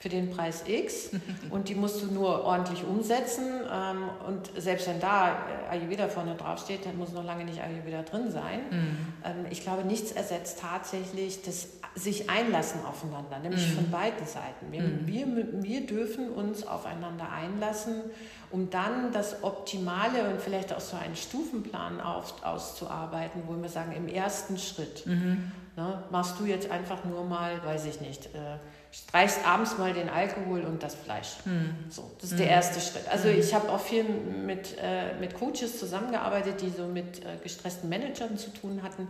für 0.01 0.09
den 0.09 0.31
Preis 0.31 0.65
X 0.67 1.11
und 1.51 1.69
die 1.69 1.77
musst 1.77 2.03
du 2.03 2.07
nur 2.07 2.43
ordentlich 2.43 2.83
umsetzen. 2.83 3.47
Ähm, 3.73 4.11
und 4.27 4.51
selbst 4.61 4.89
wenn 4.89 4.99
da 4.99 5.47
äh, 5.71 5.75
Ayurveda 5.77 6.09
vorne 6.09 6.35
draufsteht, 6.35 6.85
dann 6.85 6.99
muss 6.99 7.13
noch 7.13 7.25
lange 7.25 7.45
nicht 7.45 7.61
Ayurveda 7.63 8.03
drin 8.03 8.33
sein. 8.33 8.59
Mhm. 8.71 8.97
Ähm, 9.25 9.47
ich 9.51 9.63
glaube, 9.63 9.85
nichts 9.85 10.11
ersetzt 10.11 10.59
tatsächlich 10.59 11.43
das 11.43 11.69
sich 11.95 12.31
einlassen 12.31 12.85
aufeinander, 12.85 13.39
nämlich 13.41 13.69
mhm. 13.69 13.75
von 13.75 13.91
beiden 13.91 14.27
Seiten. 14.27 14.71
Wir, 14.71 14.83
mhm. 14.83 15.07
wir, 15.07 15.63
wir 15.63 15.87
dürfen 15.87 16.31
uns 16.31 16.67
aufeinander 16.67 17.31
einlassen, 17.31 18.03
um 18.51 18.71
dann 18.71 19.13
das 19.13 19.43
Optimale 19.43 20.31
und 20.31 20.41
vielleicht 20.41 20.73
auch 20.73 20.81
so 20.81 20.97
einen 20.97 21.17
Stufenplan 21.17 22.01
auf, 22.01 22.35
auszuarbeiten, 22.45 23.43
wo 23.47 23.61
wir 23.61 23.69
sagen, 23.69 23.93
im 23.93 24.09
ersten 24.09 24.57
Schritt 24.57 25.07
mhm. 25.07 25.51
ne, 25.77 26.05
machst 26.11 26.39
du 26.39 26.45
jetzt 26.45 26.71
einfach 26.71 27.05
nur 27.05 27.25
mal, 27.25 27.65
weiß 27.65 27.87
ich 27.87 28.01
nicht, 28.01 28.27
äh, 28.27 28.59
streichst 28.93 29.47
abends 29.47 29.79
mal 29.79 29.93
den 29.93 30.09
Alkohol 30.09 30.63
und 30.63 30.83
das 30.83 30.95
Fleisch. 30.95 31.37
Mhm. 31.45 31.75
So, 31.89 32.11
das 32.21 32.33
ist 32.33 32.39
der 32.41 32.49
erste 32.49 32.81
Schritt. 32.81 33.09
Also 33.09 33.29
mhm. 33.29 33.39
ich 33.39 33.53
habe 33.53 33.69
auch 33.69 33.81
viel 33.81 34.05
mit, 34.05 34.77
äh, 34.81 35.15
mit 35.19 35.35
Coaches 35.35 35.79
zusammengearbeitet, 35.79 36.61
die 36.61 36.71
so 36.71 36.87
mit 36.87 37.25
äh, 37.25 37.37
gestressten 37.43 37.89
Managern 37.89 38.37
zu 38.37 38.51
tun 38.51 38.81
hatten. 38.83 39.09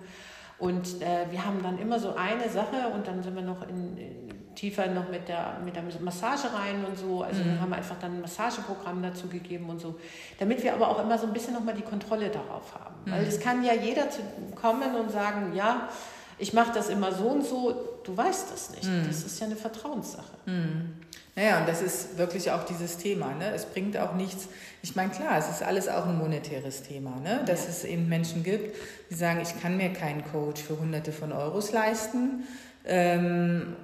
Und 0.60 1.00
äh, 1.00 1.30
wir 1.30 1.44
haben 1.44 1.62
dann 1.62 1.78
immer 1.78 1.98
so 1.98 2.14
eine 2.14 2.48
Sache 2.48 2.88
und 2.94 3.06
dann 3.06 3.22
sind 3.22 3.34
wir 3.34 3.42
noch 3.42 3.66
in, 3.66 3.96
in, 3.96 4.54
tiefer 4.54 4.86
noch 4.88 5.08
mit 5.08 5.26
der, 5.26 5.56
mit 5.64 5.74
der 5.74 5.82
Massage 6.00 6.48
rein 6.52 6.84
und 6.84 6.98
so. 6.98 7.22
Also 7.22 7.42
mhm. 7.42 7.54
wir 7.54 7.60
haben 7.62 7.72
einfach 7.72 7.96
dann 7.98 8.16
ein 8.16 8.20
Massageprogramm 8.20 9.02
dazu 9.02 9.28
gegeben 9.28 9.70
und 9.70 9.80
so. 9.80 9.98
Damit 10.38 10.62
wir 10.62 10.74
aber 10.74 10.88
auch 10.88 11.02
immer 11.02 11.16
so 11.16 11.26
ein 11.26 11.32
bisschen 11.32 11.54
nochmal 11.54 11.74
die 11.74 11.82
Kontrolle 11.82 12.28
darauf 12.28 12.74
haben. 12.74 12.94
Mhm. 13.06 13.12
Weil 13.12 13.24
es 13.24 13.40
kann 13.40 13.64
ja 13.64 13.72
jeder 13.72 14.10
zu 14.10 14.20
kommen 14.60 14.94
und 14.94 15.10
sagen, 15.10 15.54
ja, 15.54 15.88
ich 16.36 16.52
mache 16.52 16.72
das 16.74 16.90
immer 16.90 17.12
so 17.12 17.24
und 17.24 17.44
so. 17.44 17.89
Du 18.04 18.16
weißt 18.16 18.46
das 18.52 18.70
nicht. 18.70 18.84
Mhm. 18.84 19.06
Das 19.06 19.22
ist 19.22 19.38
ja 19.40 19.46
eine 19.46 19.56
Vertrauenssache. 19.56 20.36
Mhm. 20.46 20.94
Naja, 21.36 21.60
und 21.60 21.68
das 21.68 21.80
ist 21.80 22.18
wirklich 22.18 22.50
auch 22.50 22.64
dieses 22.64 22.98
Thema. 22.98 23.34
Ne? 23.34 23.52
Es 23.54 23.64
bringt 23.64 23.96
auch 23.96 24.14
nichts. 24.14 24.48
Ich 24.82 24.96
meine, 24.96 25.10
klar, 25.10 25.38
es 25.38 25.48
ist 25.48 25.62
alles 25.62 25.88
auch 25.88 26.06
ein 26.06 26.18
monetäres 26.18 26.82
Thema, 26.82 27.16
ne? 27.16 27.42
dass 27.46 27.64
ja. 27.64 27.70
es 27.70 27.84
eben 27.84 28.08
Menschen 28.08 28.42
gibt, 28.42 28.76
die 29.10 29.14
sagen, 29.14 29.40
ich 29.40 29.60
kann 29.60 29.76
mir 29.76 29.92
keinen 29.92 30.24
Coach 30.32 30.62
für 30.62 30.78
Hunderte 30.78 31.12
von 31.12 31.32
Euros 31.32 31.72
leisten. 31.72 32.46
Ähm, 32.84 33.76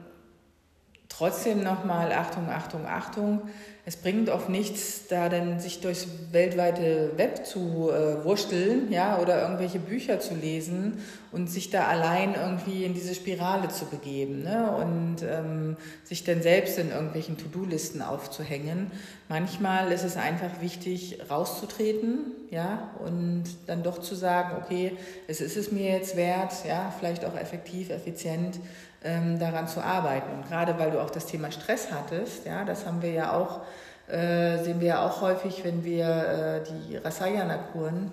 trotzdem 1.09 1.63
nochmal, 1.63 2.13
Achtung, 2.13 2.49
Achtung, 2.49 2.87
Achtung, 2.87 3.43
es 3.89 3.95
bringt 3.95 4.31
oft 4.31 4.49
nichts, 4.49 5.07
da 5.09 5.29
dann 5.29 5.61
sich 5.61 5.81
durchs 5.81 6.09
weltweite 6.33 7.13
Web 7.17 7.47
zu 7.47 7.89
äh, 7.89 8.25
wursteln, 8.25 8.91
ja, 8.91 9.21
oder 9.21 9.41
irgendwelche 9.43 9.79
Bücher 9.79 10.19
zu 10.19 10.35
lesen 10.35 10.99
und 11.31 11.49
sich 11.49 11.71
da 11.71 11.87
allein 11.87 12.35
irgendwie 12.35 12.85
in 12.85 12.95
diese 12.95 13.15
Spirale 13.15 13.69
zu 13.69 13.85
begeben, 13.85 14.43
ne, 14.43 14.73
und 14.73 15.23
ähm, 15.23 15.77
sich 16.03 16.25
dann 16.25 16.43
selbst 16.43 16.79
in 16.79 16.91
irgendwelchen 16.91 17.39
To-Do-Listen 17.39 18.03
aufzuhängen. 18.03 18.91
Manchmal 19.29 19.93
ist 19.93 20.03
es 20.03 20.17
einfach 20.17 20.61
wichtig, 20.61 21.21
rauszutreten, 21.31 22.33
ja, 22.51 22.91
und 22.99 23.45
dann 23.69 23.85
doch 23.85 24.01
zu 24.01 24.17
sagen, 24.17 24.57
okay, 24.65 24.97
es 25.29 25.41
ist 25.41 25.57
es 25.57 25.71
mir 25.71 25.93
jetzt 25.93 26.17
wert, 26.17 26.53
ja, 26.67 26.93
vielleicht 26.99 27.25
auch 27.25 27.37
effektiv, 27.37 27.91
effizient, 27.91 28.59
ähm, 29.05 29.39
daran 29.39 29.69
zu 29.69 29.81
arbeiten. 29.83 30.31
Und 30.33 30.49
gerade 30.49 30.79
weil 30.79 30.91
du 30.91 31.01
auch 31.01 31.11
das 31.11 31.27
Thema 31.27 31.51
Stress 31.51 31.89
hattest, 31.93 32.47
ja, 32.47 32.65
das 32.65 32.87
haben 32.87 33.03
wir 33.03 33.11
ja 33.13 33.33
auch, 33.33 33.61
äh, 34.09 34.59
sehen 34.63 34.81
wir 34.81 34.89
ja 34.89 35.07
auch 35.07 35.21
häufig, 35.21 35.65
wenn 35.65 35.85
wir 35.85 36.07
äh, 36.07 36.65
die 36.65 36.97
Rasayana-Kuren 36.97 38.11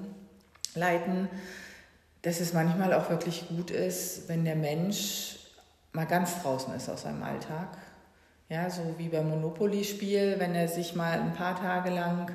leiten, 0.76 1.30
dass 2.22 2.40
es 2.40 2.54
manchmal 2.54 2.94
auch 2.94 3.10
wirklich 3.10 3.48
gut 3.50 3.70
ist, 3.70 4.30
wenn 4.30 4.46
der 4.46 4.56
Mensch 4.56 5.40
mal 5.92 6.06
ganz 6.06 6.42
draußen 6.42 6.74
ist 6.74 6.90
aus 6.90 7.04
seinem 7.04 7.24
Alltag. 7.24 7.78
Ja, 8.50 8.70
so 8.70 8.82
wie 8.98 9.10
beim 9.10 9.30
Monopoly-Spiel, 9.30 10.36
wenn 10.38 10.56
er 10.56 10.68
sich 10.68 10.96
mal 10.96 11.20
ein 11.20 11.34
paar 11.34 11.60
Tage 11.60 11.90
lang 11.90 12.32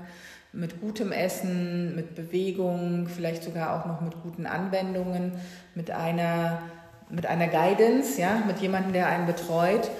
mit 0.53 0.81
gutem 0.81 1.13
Essen, 1.13 1.95
mit 1.95 2.15
Bewegung, 2.15 3.09
vielleicht 3.09 3.43
sogar 3.43 3.79
auch 3.79 3.87
noch 3.87 4.01
mit 4.01 4.21
guten 4.23 4.47
Anwendungen, 4.47 5.33
mit 5.75 5.91
einer 5.91 6.63
mit 7.11 7.27
einer 7.27 7.49
Guidance, 7.49 8.21
ja, 8.21 8.43
mit 8.47 8.59
jemandem, 8.59 8.93
der 8.93 9.07
einen 9.07 9.27
betreut, 9.27 9.91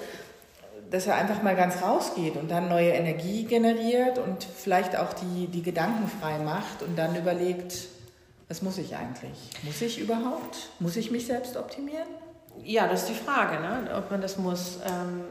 dass 0.91 1.07
er 1.07 1.15
einfach 1.15 1.43
mal 1.43 1.55
ganz 1.55 1.81
rausgeht 1.81 2.35
und 2.35 2.49
dann 2.49 2.69
neue 2.69 2.89
Energie 2.89 3.43
generiert 3.43 4.17
und 4.17 4.43
vielleicht 4.43 4.95
auch 4.95 5.13
die, 5.13 5.47
die 5.47 5.61
Gedanken 5.61 6.09
frei 6.19 6.39
macht 6.39 6.81
und 6.81 6.97
dann 6.97 7.15
überlegt, 7.15 7.87
was 8.47 8.63
muss 8.63 8.79
ich 8.79 8.95
eigentlich? 8.95 9.37
Muss 9.63 9.81
ich 9.81 9.99
überhaupt? 9.99 10.69
Muss 10.79 10.95
ich 10.95 11.11
mich 11.11 11.27
selbst 11.27 11.55
optimieren? 11.55 12.07
Ja, 12.63 12.87
das 12.87 13.03
ist 13.03 13.09
die 13.09 13.23
Frage, 13.23 13.61
ne? 13.61 13.89
ob 13.95 14.09
man 14.09 14.21
das 14.21 14.37
muss. 14.37 14.79
Ähm, 14.85 15.23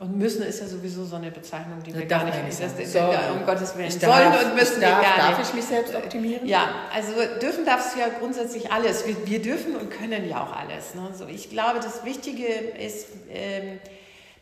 und 0.00 0.16
müssen 0.16 0.42
ist 0.42 0.60
ja 0.60 0.66
sowieso 0.66 1.04
so 1.04 1.16
eine 1.16 1.30
Bezeichnung, 1.30 1.82
die 1.84 1.92
wir 1.92 2.06
gar 2.06 2.24
nicht, 2.24 2.44
nicht 2.44 2.62
das, 2.62 2.76
das, 2.76 3.30
um 3.32 3.44
Gottes 3.44 3.76
Willen, 3.76 3.88
ich 3.88 3.94
sollen 3.94 4.02
darf, 4.04 4.44
und 4.44 4.54
müssen 4.54 4.80
darf, 4.80 5.00
wir 5.00 5.08
gar 5.08 5.16
darf 5.16 5.28
nicht. 5.28 5.38
Darf 5.40 5.48
ich 5.48 5.54
mich 5.54 5.64
selbst 5.64 5.94
optimieren? 5.94 6.46
Ja, 6.46 6.68
also 6.94 7.12
dürfen 7.40 7.64
darfst 7.64 7.96
du 7.96 8.00
ja 8.00 8.08
grundsätzlich 8.08 8.70
alles. 8.70 9.06
Wir, 9.06 9.16
wir 9.26 9.42
dürfen 9.42 9.74
und 9.74 9.90
können 9.90 10.28
ja 10.28 10.44
auch 10.44 10.54
alles. 10.54 10.94
Ne? 10.94 11.10
So, 11.14 11.26
ich 11.26 11.50
glaube, 11.50 11.80
das 11.80 12.04
Wichtige 12.04 12.46
ist, 12.46 13.08
ähm, 13.30 13.80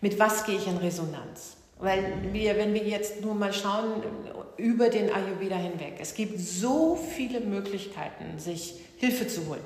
mit 0.02 0.18
was 0.18 0.44
gehe 0.44 0.56
ich 0.56 0.66
in 0.66 0.76
Resonanz? 0.76 1.56
Weil 1.78 2.04
wir, 2.32 2.56
wenn 2.56 2.74
wir 2.74 2.84
jetzt 2.84 3.22
nur 3.22 3.34
mal 3.34 3.52
schauen 3.52 4.02
über 4.56 4.88
den 4.88 5.12
Ayurveda 5.12 5.56
hinweg, 5.56 5.94
es 6.00 6.14
gibt 6.14 6.38
so 6.38 6.96
viele 6.96 7.40
Möglichkeiten, 7.40 8.38
sich 8.38 8.74
Hilfe 8.98 9.26
zu 9.26 9.46
holen. 9.46 9.64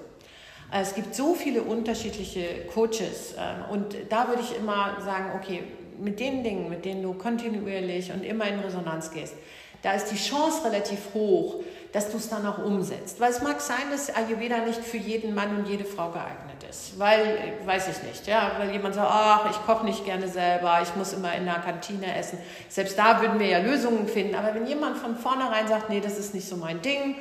Es 0.72 0.94
gibt 0.94 1.14
so 1.14 1.34
viele 1.34 1.62
unterschiedliche 1.62 2.66
Coaches 2.72 3.34
ähm, 3.38 3.70
und 3.70 3.96
da 4.08 4.28
würde 4.28 4.42
ich 4.42 4.56
immer 4.56 4.96
sagen, 5.04 5.32
okay, 5.36 5.64
mit 5.98 6.20
den 6.20 6.42
Dingen, 6.42 6.68
mit 6.68 6.84
denen 6.84 7.02
du 7.02 7.12
kontinuierlich 7.14 8.12
und 8.12 8.24
immer 8.24 8.46
in 8.46 8.60
Resonanz 8.60 9.10
gehst, 9.10 9.34
da 9.82 9.92
ist 9.92 10.06
die 10.06 10.16
Chance 10.16 10.64
relativ 10.64 10.98
hoch, 11.14 11.56
dass 11.92 12.10
du 12.10 12.18
es 12.18 12.28
dann 12.28 12.46
auch 12.46 12.58
umsetzt. 12.58 13.18
Weil 13.18 13.30
es 13.30 13.42
mag 13.42 13.60
sein, 13.60 13.90
dass 13.90 14.14
Ayurveda 14.14 14.58
nicht 14.58 14.80
für 14.80 14.98
jeden 14.98 15.34
Mann 15.34 15.56
und 15.56 15.66
jede 15.66 15.84
Frau 15.84 16.10
geeignet 16.10 16.62
ist. 16.68 16.98
Weil, 16.98 17.54
weiß 17.64 17.88
ich 17.88 18.02
nicht, 18.02 18.26
ja, 18.26 18.52
weil 18.58 18.70
jemand 18.72 18.94
sagt, 18.94 19.08
ach, 19.10 19.50
ich 19.50 19.56
koche 19.64 19.84
nicht 19.86 20.04
gerne 20.04 20.28
selber, 20.28 20.80
ich 20.82 20.94
muss 20.96 21.14
immer 21.14 21.34
in 21.34 21.46
der 21.46 21.54
Kantine 21.54 22.14
essen. 22.14 22.38
Selbst 22.68 22.98
da 22.98 23.22
würden 23.22 23.40
wir 23.40 23.46
ja 23.46 23.58
Lösungen 23.58 24.06
finden. 24.06 24.34
Aber 24.34 24.54
wenn 24.54 24.66
jemand 24.66 24.98
von 24.98 25.16
vornherein 25.16 25.66
sagt, 25.66 25.88
nee, 25.88 26.00
das 26.00 26.18
ist 26.18 26.34
nicht 26.34 26.46
so 26.46 26.56
mein 26.56 26.82
Ding, 26.82 27.16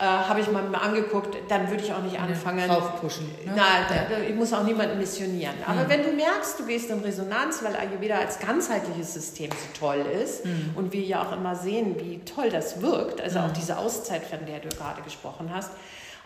äh, 0.00 0.04
habe 0.04 0.40
ich 0.40 0.50
mal, 0.50 0.64
angeguckt, 0.74 1.36
dann 1.48 1.68
würde 1.70 1.82
ich 1.82 1.92
auch 1.92 2.02
nicht 2.02 2.18
anfangen. 2.18 2.66
Draufpushen. 2.66 3.26
Ne? 3.44 3.52
Nein, 3.54 3.84
ja. 4.10 4.18
ich 4.28 4.34
muss 4.34 4.52
auch 4.52 4.64
niemanden 4.64 4.98
missionieren. 4.98 5.54
Aber 5.66 5.84
mhm. 5.84 5.88
wenn 5.88 6.02
du 6.02 6.12
merkst, 6.12 6.58
du 6.58 6.66
gehst 6.66 6.90
in 6.90 7.00
Resonanz, 7.00 7.62
weil 7.62 7.76
Ayurveda 7.76 8.16
als 8.16 8.38
ganzheitliches 8.38 9.14
System 9.14 9.50
so 9.50 9.78
toll 9.78 10.04
ist 10.22 10.44
mhm. 10.44 10.72
und 10.74 10.92
wir 10.92 11.02
ja 11.02 11.22
auch 11.22 11.32
immer 11.32 11.56
sehen, 11.56 11.96
wie 11.98 12.20
toll 12.20 12.50
das 12.50 12.80
wirkt, 12.80 13.20
also 13.20 13.38
mhm. 13.38 13.44
auch 13.46 13.52
diese 13.52 13.78
Auszeit, 13.78 14.24
von 14.24 14.44
der 14.46 14.60
du 14.60 14.68
gerade 14.68 15.02
gesprochen 15.02 15.50
hast, 15.54 15.70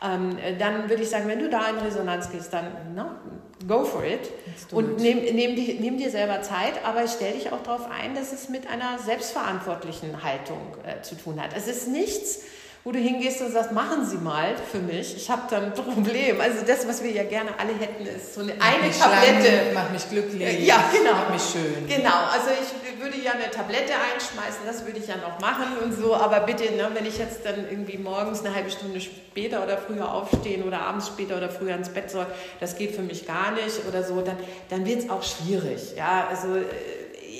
ähm, 0.02 0.36
dann 0.58 0.90
würde 0.90 1.02
ich 1.02 1.08
sagen, 1.08 1.26
wenn 1.26 1.38
du 1.38 1.48
da 1.48 1.70
in 1.70 1.78
Resonanz 1.78 2.30
gehst, 2.30 2.52
dann 2.52 2.66
na, 2.94 3.18
go 3.66 3.84
for 3.84 4.04
it 4.04 4.30
und 4.70 4.98
nehm, 4.98 5.18
nehm, 5.34 5.54
nehm, 5.54 5.96
dir 5.96 6.10
selber 6.10 6.42
Zeit, 6.42 6.84
aber 6.84 7.08
stell 7.08 7.32
dich 7.32 7.50
auch 7.50 7.62
darauf 7.62 7.90
ein, 7.90 8.14
dass 8.14 8.32
es 8.32 8.50
mit 8.50 8.68
einer 8.68 8.98
selbstverantwortlichen 8.98 10.22
Haltung 10.22 10.60
äh, 10.84 11.00
zu 11.00 11.14
tun 11.14 11.40
hat. 11.40 11.50
Es 11.56 11.66
ist 11.66 11.88
nichts, 11.88 12.40
wo 12.86 12.92
du 12.92 13.00
hingehst 13.00 13.42
und 13.42 13.50
sagst, 13.50 13.72
machen 13.72 14.06
Sie 14.06 14.16
mal 14.16 14.54
für 14.70 14.78
mich, 14.78 15.16
ich 15.16 15.28
habe 15.28 15.42
da 15.50 15.56
ein 15.56 15.74
Problem. 15.74 16.40
Also 16.40 16.64
das, 16.64 16.86
was 16.86 17.02
wir 17.02 17.10
ja 17.10 17.24
gerne 17.24 17.50
alle 17.58 17.72
hätten, 17.74 18.06
ist 18.06 18.32
so 18.32 18.42
eine, 18.42 18.52
eine 18.52 18.92
Tablette. 18.92 19.42
Schlank, 19.42 19.74
macht 19.74 19.92
mich 19.92 20.08
glücklich, 20.08 20.64
ja, 20.64 20.84
genau. 20.92 21.14
macht 21.14 21.32
mich 21.32 21.42
schön. 21.42 21.88
Genau, 21.88 22.14
also 22.32 22.50
ich 22.52 23.02
würde 23.02 23.18
ja 23.18 23.32
eine 23.32 23.50
Tablette 23.50 23.92
einschmeißen, 23.92 24.60
das 24.64 24.86
würde 24.86 25.00
ich 25.00 25.08
ja 25.08 25.16
noch 25.16 25.40
machen 25.40 25.66
und 25.82 25.94
so, 25.94 26.14
aber 26.14 26.38
bitte, 26.40 26.62
ne, 26.76 26.88
wenn 26.94 27.06
ich 27.06 27.18
jetzt 27.18 27.44
dann 27.44 27.68
irgendwie 27.68 27.98
morgens 27.98 28.44
eine 28.44 28.54
halbe 28.54 28.70
Stunde 28.70 29.00
später 29.00 29.64
oder 29.64 29.78
früher 29.78 30.08
aufstehen 30.08 30.62
oder 30.62 30.82
abends 30.82 31.08
später 31.08 31.38
oder 31.38 31.50
früher 31.50 31.74
ins 31.74 31.88
Bett 31.88 32.08
soll, 32.08 32.26
das 32.60 32.78
geht 32.78 32.94
für 32.94 33.02
mich 33.02 33.26
gar 33.26 33.50
nicht 33.50 33.84
oder 33.88 34.04
so, 34.04 34.20
dann, 34.20 34.36
dann 34.70 34.86
wird 34.86 35.00
es 35.00 35.10
auch 35.10 35.24
schwierig. 35.24 35.96
Ja, 35.96 36.28
also 36.30 36.54
äh, 36.54 36.62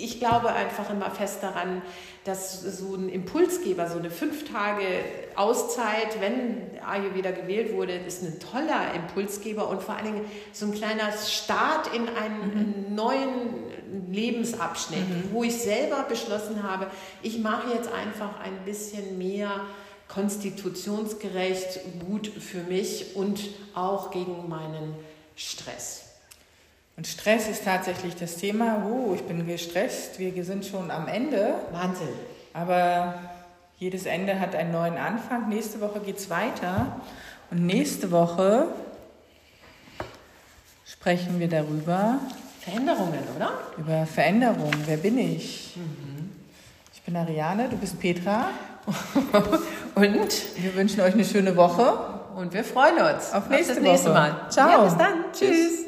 ich 0.02 0.18
glaube 0.18 0.52
einfach 0.52 0.90
immer 0.90 1.10
fest 1.10 1.42
daran, 1.42 1.82
dass 2.24 2.60
so 2.60 2.94
ein 2.94 3.08
Impulsgeber, 3.08 3.88
so 3.88 3.98
eine 3.98 4.10
fünf 4.10 4.50
Tage 4.50 4.84
Auszeit, 5.36 6.20
wenn 6.20 6.62
Ayurveda 6.84 7.30
gewählt 7.30 7.72
wurde, 7.72 7.92
ist 7.92 8.22
ein 8.22 8.40
toller 8.40 8.94
Impulsgeber 8.94 9.68
und 9.68 9.82
vor 9.82 9.96
allen 9.96 10.06
Dingen 10.06 10.24
so 10.52 10.66
ein 10.66 10.74
kleiner 10.74 11.12
Start 11.12 11.94
in 11.94 12.08
einen 12.08 12.88
mhm. 12.88 12.94
neuen 12.94 14.10
Lebensabschnitt, 14.10 15.08
mhm. 15.08 15.30
wo 15.32 15.44
ich 15.44 15.56
selber 15.56 16.04
beschlossen 16.08 16.62
habe, 16.62 16.88
ich 17.22 17.38
mache 17.38 17.72
jetzt 17.74 17.92
einfach 17.92 18.40
ein 18.40 18.64
bisschen 18.64 19.18
mehr 19.18 19.60
konstitutionsgerecht 20.08 21.80
gut 22.06 22.26
für 22.28 22.62
mich 22.62 23.16
und 23.16 23.40
auch 23.74 24.10
gegen 24.10 24.48
meinen 24.48 24.94
Stress. 25.34 26.05
Und 26.96 27.06
Stress 27.06 27.48
ist 27.48 27.64
tatsächlich 27.64 28.16
das 28.16 28.36
Thema. 28.36 28.82
Oh, 28.86 29.12
ich 29.14 29.22
bin 29.22 29.46
gestresst, 29.46 30.18
wir 30.18 30.44
sind 30.44 30.64
schon 30.64 30.90
am 30.90 31.08
Ende. 31.08 31.54
Wahnsinn. 31.70 32.08
Aber 32.54 33.14
jedes 33.78 34.06
Ende 34.06 34.40
hat 34.40 34.54
einen 34.54 34.72
neuen 34.72 34.96
Anfang. 34.96 35.50
Nächste 35.50 35.80
Woche 35.82 36.00
geht 36.00 36.16
es 36.16 36.30
weiter. 36.30 37.00
Und 37.50 37.66
nächste 37.66 38.10
Woche 38.10 38.68
sprechen 40.86 41.38
wir 41.38 41.48
darüber. 41.48 42.18
Veränderungen, 42.60 43.20
oder? 43.36 43.52
Über 43.76 44.06
Veränderungen. 44.06 44.82
Wer 44.86 44.96
bin 44.96 45.18
ich? 45.18 45.76
Mhm. 45.76 46.32
Ich 46.94 47.02
bin 47.02 47.14
Ariane, 47.14 47.68
du 47.68 47.76
bist 47.76 48.00
Petra. 48.00 48.48
Und 49.94 50.06
wir 50.56 50.74
wünschen 50.74 51.00
euch 51.02 51.14
eine 51.14 51.24
schöne 51.24 51.54
Woche. 51.56 52.16
Und 52.34 52.52
wir 52.52 52.64
freuen 52.64 52.96
uns 52.96 53.32
auf, 53.32 53.48
nächste 53.48 53.74
das 53.74 53.82
nächste 53.82 54.08
Woche. 54.08 54.14
Mal. 54.14 54.50
Ciao. 54.50 54.70
Ja, 54.70 54.84
bis 54.84 54.96
dann. 54.96 55.24
Tschüss. 55.32 55.48
Tschüss. 55.50 55.85